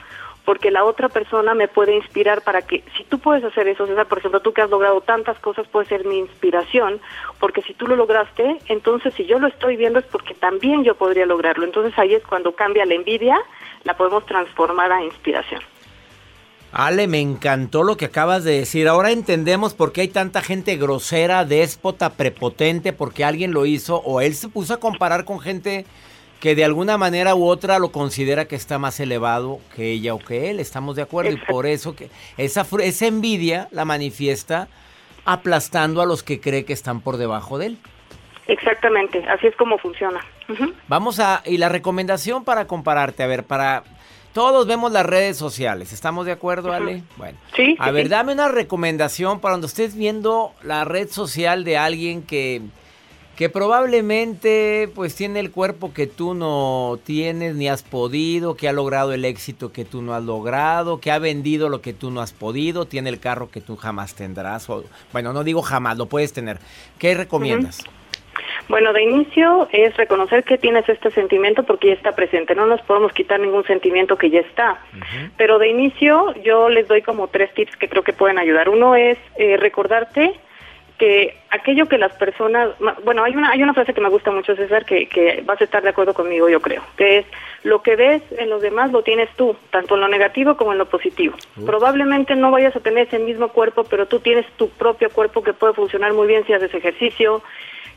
porque 0.44 0.70
la 0.70 0.84
otra 0.84 1.08
persona 1.08 1.54
me 1.54 1.68
puede 1.68 1.94
inspirar 1.94 2.42
para 2.42 2.62
que, 2.62 2.82
si 2.96 3.04
tú 3.04 3.18
puedes 3.18 3.44
hacer 3.44 3.68
eso, 3.68 3.86
César, 3.86 4.06
por 4.06 4.18
ejemplo, 4.18 4.40
tú 4.40 4.52
que 4.52 4.62
has 4.62 4.70
logrado 4.70 5.00
tantas 5.00 5.38
cosas, 5.38 5.66
puede 5.68 5.86
ser 5.86 6.06
mi 6.06 6.18
inspiración, 6.18 7.00
porque 7.38 7.62
si 7.62 7.74
tú 7.74 7.86
lo 7.86 7.96
lograste, 7.96 8.58
entonces 8.66 9.14
si 9.14 9.26
yo 9.26 9.38
lo 9.38 9.48
estoy 9.48 9.76
viendo 9.76 9.98
es 9.98 10.06
porque 10.06 10.34
también 10.34 10.84
yo 10.84 10.94
podría 10.94 11.26
lograrlo. 11.26 11.64
Entonces 11.64 11.96
ahí 11.98 12.14
es 12.14 12.22
cuando 12.24 12.52
cambia 12.52 12.86
la 12.86 12.94
envidia, 12.94 13.38
la 13.84 13.96
podemos 13.96 14.24
transformar 14.26 14.90
a 14.92 15.04
inspiración. 15.04 15.60
Ale, 16.72 17.08
me 17.08 17.20
encantó 17.20 17.82
lo 17.82 17.96
que 17.96 18.04
acabas 18.04 18.44
de 18.44 18.52
decir. 18.52 18.86
Ahora 18.86 19.10
entendemos 19.10 19.74
por 19.74 19.92
qué 19.92 20.02
hay 20.02 20.08
tanta 20.08 20.40
gente 20.40 20.76
grosera, 20.76 21.44
déspota, 21.44 22.10
prepotente, 22.10 22.92
porque 22.92 23.24
alguien 23.24 23.52
lo 23.52 23.66
hizo 23.66 23.96
o 23.96 24.20
él 24.20 24.34
se 24.34 24.48
puso 24.48 24.74
a 24.74 24.80
comparar 24.80 25.24
con 25.24 25.40
gente 25.40 25.84
que 26.40 26.54
de 26.54 26.64
alguna 26.64 26.96
manera 26.96 27.34
u 27.34 27.44
otra 27.44 27.78
lo 27.78 27.92
considera 27.92 28.46
que 28.46 28.56
está 28.56 28.78
más 28.78 28.98
elevado 28.98 29.60
que 29.76 29.92
ella 29.92 30.14
o 30.14 30.18
que 30.18 30.50
él. 30.50 30.58
Estamos 30.58 30.96
de 30.96 31.02
acuerdo 31.02 31.32
y 31.32 31.36
por 31.36 31.66
eso 31.66 31.94
que 31.94 32.10
esa, 32.38 32.66
esa 32.82 33.06
envidia 33.06 33.68
la 33.70 33.84
manifiesta 33.84 34.68
aplastando 35.26 36.00
a 36.00 36.06
los 36.06 36.22
que 36.22 36.40
cree 36.40 36.64
que 36.64 36.72
están 36.72 37.02
por 37.02 37.18
debajo 37.18 37.58
de 37.58 37.66
él. 37.66 37.78
Exactamente, 38.46 39.22
así 39.28 39.46
es 39.46 39.54
como 39.54 39.78
funciona. 39.78 40.20
Vamos 40.88 41.20
a, 41.20 41.42
y 41.44 41.58
la 41.58 41.68
recomendación 41.68 42.42
para 42.42 42.66
compararte, 42.66 43.22
a 43.22 43.28
ver, 43.28 43.44
para, 43.44 43.84
todos 44.32 44.66
vemos 44.66 44.90
las 44.90 45.06
redes 45.06 45.36
sociales, 45.36 45.92
¿estamos 45.92 46.26
de 46.26 46.32
acuerdo, 46.32 46.72
Ale? 46.72 47.04
Bueno, 47.16 47.38
sí. 47.54 47.76
A 47.78 47.92
ver, 47.92 48.08
dame 48.08 48.32
una 48.32 48.48
recomendación 48.48 49.38
para 49.40 49.52
cuando 49.52 49.68
estés 49.68 49.94
viendo 49.94 50.52
la 50.62 50.84
red 50.84 51.08
social 51.10 51.62
de 51.62 51.76
alguien 51.76 52.22
que 52.22 52.62
que 53.40 53.48
probablemente 53.48 54.90
pues 54.94 55.16
tiene 55.16 55.40
el 55.40 55.50
cuerpo 55.50 55.94
que 55.94 56.06
tú 56.06 56.34
no 56.34 56.98
tienes 57.06 57.54
ni 57.54 57.70
has 57.70 57.82
podido, 57.82 58.54
que 58.54 58.68
ha 58.68 58.72
logrado 58.74 59.14
el 59.14 59.24
éxito 59.24 59.72
que 59.72 59.86
tú 59.86 60.02
no 60.02 60.12
has 60.12 60.22
logrado, 60.22 61.00
que 61.00 61.10
ha 61.10 61.18
vendido 61.18 61.70
lo 61.70 61.80
que 61.80 61.94
tú 61.94 62.10
no 62.10 62.20
has 62.20 62.34
podido, 62.34 62.84
tiene 62.84 63.08
el 63.08 63.18
carro 63.18 63.50
que 63.50 63.62
tú 63.62 63.76
jamás 63.76 64.14
tendrás. 64.14 64.68
O, 64.68 64.84
bueno, 65.14 65.32
no 65.32 65.42
digo 65.42 65.62
jamás, 65.62 65.96
lo 65.96 66.04
puedes 66.04 66.34
tener. 66.34 66.58
¿Qué 66.98 67.14
recomiendas? 67.14 67.82
Bueno, 68.68 68.92
de 68.92 69.04
inicio 69.04 69.70
es 69.72 69.96
reconocer 69.96 70.44
que 70.44 70.58
tienes 70.58 70.86
este 70.86 71.10
sentimiento 71.10 71.62
porque 71.62 71.88
ya 71.88 71.94
está 71.94 72.12
presente. 72.12 72.54
No 72.54 72.66
nos 72.66 72.82
podemos 72.82 73.10
quitar 73.14 73.40
ningún 73.40 73.64
sentimiento 73.64 74.18
que 74.18 74.28
ya 74.28 74.40
está. 74.40 74.82
Pero 75.38 75.58
de 75.58 75.70
inicio 75.70 76.34
yo 76.42 76.68
les 76.68 76.86
doy 76.88 77.00
como 77.00 77.28
tres 77.28 77.54
tips 77.54 77.74
que 77.76 77.88
creo 77.88 78.02
que 78.02 78.12
pueden 78.12 78.38
ayudar. 78.38 78.68
Uno 78.68 78.96
es 78.96 79.16
eh, 79.38 79.56
recordarte 79.56 80.38
que 81.00 81.34
aquello 81.48 81.86
que 81.86 81.96
las 81.96 82.12
personas, 82.12 82.68
bueno, 83.02 83.24
hay 83.24 83.34
una 83.34 83.50
hay 83.50 83.62
una 83.62 83.72
frase 83.72 83.94
que 83.94 84.02
me 84.02 84.10
gusta 84.10 84.30
mucho 84.30 84.54
César 84.54 84.84
que, 84.84 85.06
que 85.06 85.42
vas 85.46 85.58
a 85.58 85.64
estar 85.64 85.82
de 85.82 85.88
acuerdo 85.88 86.12
conmigo, 86.12 86.50
yo 86.50 86.60
creo, 86.60 86.82
que 86.98 87.20
es 87.20 87.26
lo 87.62 87.80
que 87.80 87.96
ves 87.96 88.22
en 88.36 88.50
los 88.50 88.60
demás 88.60 88.92
lo 88.92 89.02
tienes 89.02 89.30
tú, 89.34 89.56
tanto 89.70 89.94
en 89.94 90.02
lo 90.02 90.08
negativo 90.08 90.58
como 90.58 90.72
en 90.72 90.78
lo 90.78 90.84
positivo. 90.90 91.34
Probablemente 91.64 92.36
no 92.36 92.50
vayas 92.50 92.76
a 92.76 92.80
tener 92.80 93.06
ese 93.06 93.18
mismo 93.18 93.48
cuerpo, 93.48 93.84
pero 93.84 94.06
tú 94.06 94.20
tienes 94.20 94.46
tu 94.58 94.68
propio 94.68 95.08
cuerpo 95.08 95.42
que 95.42 95.54
puede 95.54 95.72
funcionar 95.72 96.12
muy 96.12 96.26
bien 96.26 96.44
si 96.46 96.52
haces 96.52 96.74
ejercicio, 96.74 97.42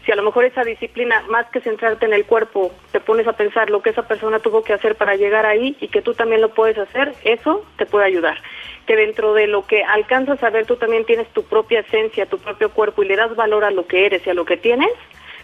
si 0.06 0.12
a 0.12 0.16
lo 0.16 0.24
mejor 0.24 0.46
esa 0.46 0.63
disciplina, 0.63 1.24
más 1.30 1.46
que 1.50 1.62
centrarte 1.62 2.06
en 2.06 2.13
el 2.13 2.26
cuerpo, 2.26 2.72
te 2.92 3.00
pones 3.00 3.28
a 3.28 3.34
pensar 3.34 3.70
lo 3.70 3.82
que 3.82 3.92
esa 3.92 4.08
persona 4.08 4.39
tuvo 4.39 4.63
que 4.63 4.74
hacer 4.74 4.96
para 4.96 5.16
llegar 5.16 5.46
ahí 5.46 5.78
y 5.80 5.88
que 5.88 6.02
tú 6.02 6.13
también 6.13 6.42
lo 6.42 6.54
puedes 6.54 6.78
hacer, 6.78 7.13
eso 7.24 7.66
te 7.78 7.86
puede 7.86 8.06
ayudar 8.06 8.38
que 8.86 8.96
dentro 8.96 9.34
de 9.34 9.48
lo 9.48 9.66
que 9.66 9.84
alcanzas 9.84 10.44
a 10.44 10.50
ver 10.50 10.66
tú 10.66 10.76
también 10.76 11.06
tienes 11.06 11.28
tu 11.30 11.44
propia 11.44 11.80
esencia, 11.82 12.26
tu 12.26 12.38
propio 12.38 12.70
cuerpo 12.72 13.04
y 13.04 13.08
le 13.08 13.16
das 13.16 13.36
valor 13.36 13.63
a 13.63 13.72
lo 13.72 13.88
que 13.88 14.06
eres 14.06 14.26
y 14.26 14.30
a 14.30 14.34
lo 14.34 14.46
que 14.46 14.58
tienes, 14.58 14.92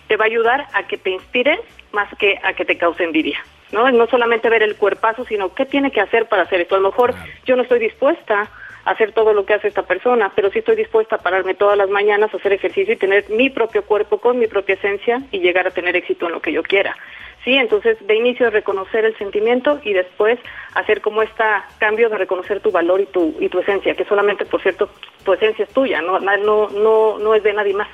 te 0.07 0.17
va 0.17 0.25
a 0.25 0.27
ayudar 0.27 0.67
a 0.73 0.87
que 0.87 0.97
te 0.97 1.11
inspires 1.11 1.59
más 1.91 2.09
que 2.17 2.39
a 2.43 2.53
que 2.53 2.65
te 2.65 2.77
cause 2.77 3.03
envidia. 3.03 3.39
¿no? 3.71 3.89
No 3.91 4.07
solamente 4.07 4.49
ver 4.49 4.63
el 4.63 4.75
cuerpazo, 4.75 5.25
sino 5.25 5.53
qué 5.53 5.65
tiene 5.65 5.91
que 5.91 6.01
hacer 6.01 6.27
para 6.27 6.43
hacer 6.43 6.61
esto. 6.61 6.75
A 6.75 6.79
lo 6.79 6.89
mejor 6.89 7.13
yo 7.45 7.55
no 7.55 7.61
estoy 7.61 7.79
dispuesta 7.79 8.49
hacer 8.89 9.11
todo 9.11 9.33
lo 9.33 9.45
que 9.45 9.53
hace 9.53 9.67
esta 9.67 9.83
persona, 9.83 10.31
pero 10.35 10.49
sí 10.49 10.59
estoy 10.59 10.75
dispuesta 10.75 11.17
a 11.17 11.19
pararme 11.19 11.53
todas 11.53 11.77
las 11.77 11.89
mañanas 11.89 12.33
a 12.33 12.37
hacer 12.37 12.53
ejercicio 12.53 12.95
y 12.95 12.97
tener 12.97 13.29
mi 13.29 13.49
propio 13.49 13.83
cuerpo 13.83 14.17
con 14.17 14.39
mi 14.39 14.47
propia 14.47 14.75
esencia 14.75 15.21
y 15.31 15.39
llegar 15.39 15.67
a 15.67 15.71
tener 15.71 15.95
éxito 15.95 16.25
en 16.25 16.31
lo 16.31 16.41
que 16.41 16.51
yo 16.51 16.63
quiera. 16.63 16.97
Sí, 17.43 17.55
entonces 17.55 17.97
de 18.05 18.15
inicio 18.15 18.49
reconocer 18.49 19.05
el 19.05 19.15
sentimiento 19.17 19.79
y 19.83 19.93
después 19.93 20.39
hacer 20.73 21.01
como 21.01 21.21
este 21.21 21.43
cambio 21.77 22.09
de 22.09 22.17
reconocer 22.17 22.61
tu 22.61 22.71
valor 22.71 22.99
y 22.99 23.05
tu 23.05 23.35
y 23.39 23.47
tu 23.47 23.59
esencia, 23.59 23.95
que 23.95 24.05
solamente 24.05 24.45
por 24.45 24.61
cierto 24.61 24.89
tu 25.23 25.33
esencia 25.33 25.65
es 25.65 25.71
tuya, 25.71 26.01
no 26.01 26.19
no 26.19 26.69
no 26.69 27.19
no 27.19 27.35
es 27.35 27.43
de 27.43 27.53
nadie 27.53 27.75
más. 27.75 27.87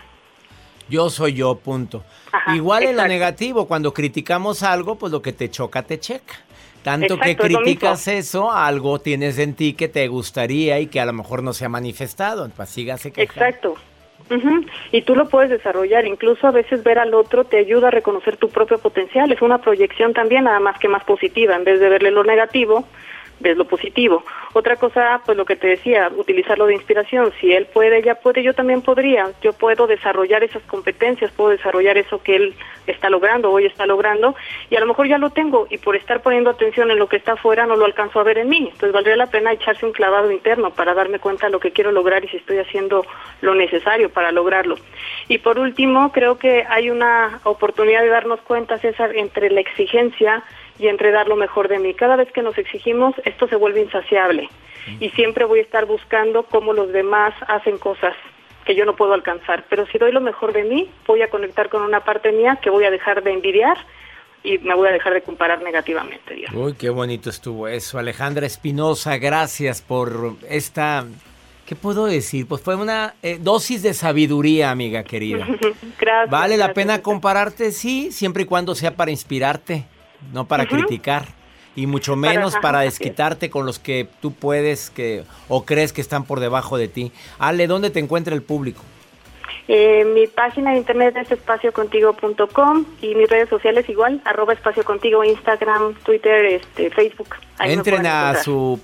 Yo 0.88 1.10
soy 1.10 1.34
yo, 1.34 1.56
punto. 1.56 2.04
Igual 2.54 2.84
en 2.84 2.98
lo 2.98 3.08
negativo, 3.08 3.68
cuando 3.68 3.94
criticamos 3.94 4.62
algo, 4.62 4.96
pues 4.96 5.12
lo 5.12 5.22
que 5.22 5.34
te 5.34 5.50
choca, 5.50 5.84
te 5.84 6.00
checa. 6.00 6.36
Tanto 6.86 7.18
que 7.18 7.36
criticas 7.36 8.08
eso, 8.08 8.52
algo 8.52 9.00
tienes 9.00 9.40
en 9.40 9.56
ti 9.56 9.74
que 9.74 9.88
te 9.88 10.08
gustaría 10.08 10.80
y 10.80 10.86
que 10.86 11.00
a 11.00 11.06
lo 11.08 11.14
mejor 11.14 11.42
no 11.42 11.52
se 11.52 11.66
ha 11.66 11.70
manifestado. 11.70 12.48
Pues 12.56 12.70
sígase 12.70 13.12
que. 13.12 13.24
Exacto. 13.24 13.76
Y 14.92 15.02
tú 15.02 15.16
lo 15.16 15.28
puedes 15.28 15.50
desarrollar, 15.50 16.06
incluso 16.06 16.46
a 16.46 16.52
veces 16.52 16.84
ver 16.84 17.00
al 17.00 17.16
otro 17.16 17.44
te 17.44 17.58
ayuda 17.58 17.88
a 17.88 17.92
reconocer 17.92 18.38
tu 18.38 18.50
propio 18.50 18.78
potencial, 18.78 19.32
es 19.32 19.42
una 19.42 19.58
proyección 19.58 20.14
también 20.14 20.44
nada 20.44 20.60
más 20.60 20.78
que 20.78 20.88
más 20.88 21.04
positiva, 21.04 21.56
en 21.56 21.64
vez 21.64 21.80
de 21.80 21.90
verle 21.90 22.12
lo 22.12 22.24
negativo, 22.24 22.88
ves 23.40 23.58
lo 23.58 23.66
positivo. 23.66 24.24
Otra 24.54 24.76
cosa, 24.78 25.22
pues 25.26 25.38
lo 25.38 25.46
que 25.46 25.56
te 25.56 25.68
decía, 25.68 26.10
utilizarlo 26.16 26.66
de 26.66 26.76
inspiración. 26.76 27.32
Si 27.40 27.52
él 27.54 27.66
puede, 27.66 27.98
ella 27.98 28.16
puede, 28.16 28.44
yo 28.44 28.54
también 28.54 28.82
podría. 28.82 29.32
Yo 29.42 29.54
puedo 29.54 29.88
desarrollar 29.88 30.44
esas 30.44 30.64
competencias, 30.64 31.32
puedo 31.32 31.50
desarrollar 31.50 31.98
eso 31.98 32.22
que 32.22 32.36
él 32.36 32.56
está 32.88 33.10
logrando, 33.10 33.52
hoy 33.52 33.66
está 33.66 33.86
logrando, 33.86 34.36
y 34.70 34.76
a 34.76 34.80
lo 34.80 34.86
mejor 34.86 35.08
ya 35.08 35.18
lo 35.18 35.32
tengo, 35.32 35.68
y 35.70 35.78
por 35.78 35.96
estar 35.96 36.22
poniendo 36.22 36.50
atención 36.50 36.92
en 36.92 37.00
lo 37.00 37.08
que 37.08 37.18
está 37.18 37.34
afuera 37.34 37.66
no 37.66 37.76
lo 37.76 37.86
alcanzo 37.86 38.20
a 38.20 38.24
ver 38.24 38.38
en 38.38 38.50
mí. 38.50 38.70
Entonces 38.72 38.92
valdría 38.92 39.16
la 39.16 39.28
pena 39.28 39.52
echarse 39.52 39.86
un 39.86 39.92
clavado 39.92 40.32
interno 40.32 40.72
para 40.72 40.94
darme 40.94 41.20
cuenta 41.20 41.48
de 41.48 41.52
lo 41.52 41.60
que 41.60 41.72
quiero 41.72 41.92
lograr 41.92 42.24
y 42.24 42.28
si 42.28 42.38
estoy 42.38 42.60
haciendo 42.60 43.06
lo 43.42 43.56
necesario 43.56 44.10
para 44.10 44.32
lograrlo. 44.32 44.76
Y 45.28 45.40
por 45.40 45.60
último, 45.60 46.12
creo 46.12 46.38
que 46.38 46.66
hay 46.70 46.90
una 46.90 47.40
oportunidad 47.44 48.02
de 48.02 48.10
darnos 48.10 48.42
cuenta, 48.42 48.78
César, 48.78 49.16
entre 49.16 49.50
la 49.50 49.62
exigencia 49.62 50.44
y 50.80 50.88
entre 50.88 51.12
dar 51.12 51.28
lo 51.28 51.36
mejor 51.36 51.68
de 51.68 51.80
mí. 51.80 51.94
Cada 51.94 52.16
vez 52.16 52.32
que 52.32 52.42
nos 52.42 52.58
exigimos, 52.58 53.16
esto 53.24 53.48
se 53.48 53.56
vuelve 53.56 53.82
insaciable 53.82 54.50
y 55.00 55.10
siempre 55.12 55.46
voy 55.46 55.60
a 55.60 55.64
estar 55.64 55.86
buscando 55.86 56.44
cómo 56.44 56.74
los 56.74 56.92
demás 56.92 57.34
hacen 57.48 57.78
cosas 57.78 58.14
que 58.66 58.76
yo 58.76 58.86
no 58.86 58.96
puedo 58.96 59.14
alcanzar. 59.14 59.66
Pero 59.70 59.86
si 59.88 59.98
doy 59.98 60.12
lo 60.12 60.22
mejor 60.22 60.54
de 60.54 60.64
mí, 60.64 60.90
voy 61.08 61.22
a 61.22 61.30
conectar 61.30 61.70
con 61.70 61.82
una 61.82 62.04
parte 62.04 62.32
mía 62.32 62.60
que 62.62 62.70
voy 62.70 62.84
a 62.86 62.92
dejar 62.92 63.24
de 63.24 63.32
envidiar 63.32 63.78
y 64.44 64.58
me 64.60 64.76
voy 64.76 64.88
a 64.90 64.92
dejar 64.92 65.14
de 65.14 65.22
comparar 65.22 65.62
negativamente. 65.62 66.46
Uy, 66.54 66.74
qué 66.74 66.90
bonito 66.90 67.30
estuvo 67.30 67.68
eso. 67.68 67.98
Alejandra 67.98 68.46
Espinosa, 68.46 69.18
gracias 69.18 69.82
por 69.82 70.36
esta... 70.50 71.06
¿Qué 71.66 71.76
puedo 71.76 72.06
decir? 72.06 72.48
Pues 72.48 72.62
fue 72.62 72.76
una 72.76 73.16
eh, 73.24 73.40
dosis 73.42 73.82
de 73.82 73.96
sabiduría, 73.96 74.70
amiga 74.70 75.04
querida. 75.04 75.48
gracias. 76.00 76.30
¿Vale 76.30 76.58
la 76.58 76.74
pena 76.74 77.02
compararte? 77.02 77.72
Sí, 77.72 78.12
siempre 78.12 78.44
y 78.44 78.46
cuando 78.46 78.76
sea 78.76 78.96
para 78.96 79.10
inspirarte 79.10 79.84
no 80.34 80.48
para 80.48 80.66
criticar 80.66 81.26
y 81.76 81.88
mucho 81.88 82.16
menos 82.16 82.56
para, 82.62 82.82
desquitarte 82.82 83.50
con 83.50 83.66
los 83.66 83.80
que 83.80 84.08
tú 84.22 84.32
puedes 84.32 84.90
que 84.90 85.24
o 85.50 85.66
crees 85.66 85.92
que 85.94 86.02
están 86.02 86.24
por 86.24 86.40
debajo 86.40 86.78
de 86.78 86.88
ti. 86.88 87.12
Ale, 87.38 87.68
¿dónde 87.68 87.90
te 87.90 88.00
encuentra 88.00 88.34
el 88.34 88.42
público? 88.42 88.82
Eh, 89.68 90.06
mi 90.06 90.28
página 90.28 90.72
de 90.72 90.78
internet 90.78 91.18
es 91.18 91.32
espaciocontigo.com 91.32 92.86
y 93.02 93.16
mis 93.16 93.28
redes 93.28 93.50
sociales 93.50 93.90
igual, 93.90 94.22
arroba 94.24 94.54
espaciocontigo, 94.54 95.24
Instagram, 95.24 95.96
Twitter, 96.04 96.46
este, 96.46 96.92
Facebook. 96.92 97.36
Entren 97.60 98.06
a 98.06 98.36
su 98.44 98.80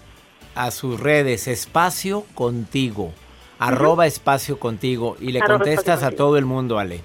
a 0.56 0.72
sus 0.72 1.00
redes, 1.00 1.48
espacio 1.48 2.26
contigo, 2.34 3.14
arroba 3.60 4.06
espacio 4.06 4.60
contigo 4.60 5.16
y 5.20 5.32
le 5.32 5.40
contestas 5.40 6.04
a 6.04 6.12
todo 6.12 6.38
el 6.38 6.46
mundo, 6.46 6.78
Ale. 6.78 7.02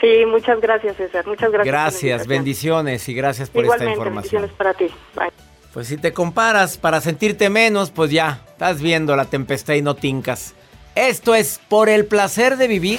Sí, 0.00 0.24
muchas 0.26 0.60
gracias, 0.60 0.96
César. 0.96 1.26
Muchas 1.26 1.50
gracias. 1.50 1.72
Gracias, 1.72 2.26
bendiciones 2.26 3.08
y 3.08 3.14
gracias 3.14 3.50
por 3.50 3.64
esta 3.64 3.84
información. 3.84 4.42
bendiciones 4.42 4.50
para 4.52 4.74
ti. 4.74 4.86
Bye. 5.14 5.30
Pues 5.72 5.88
si 5.88 5.96
te 5.96 6.12
comparas 6.12 6.78
para 6.78 7.00
sentirte 7.00 7.50
menos, 7.50 7.90
pues 7.90 8.10
ya, 8.10 8.40
estás 8.48 8.80
viendo 8.80 9.16
la 9.16 9.26
tempestad 9.26 9.74
y 9.74 9.82
no 9.82 9.94
tincas. 9.96 10.54
Esto 10.94 11.34
es 11.34 11.60
por 11.68 11.88
el 11.88 12.06
placer 12.06 12.56
de 12.56 12.68
vivir. 12.68 12.98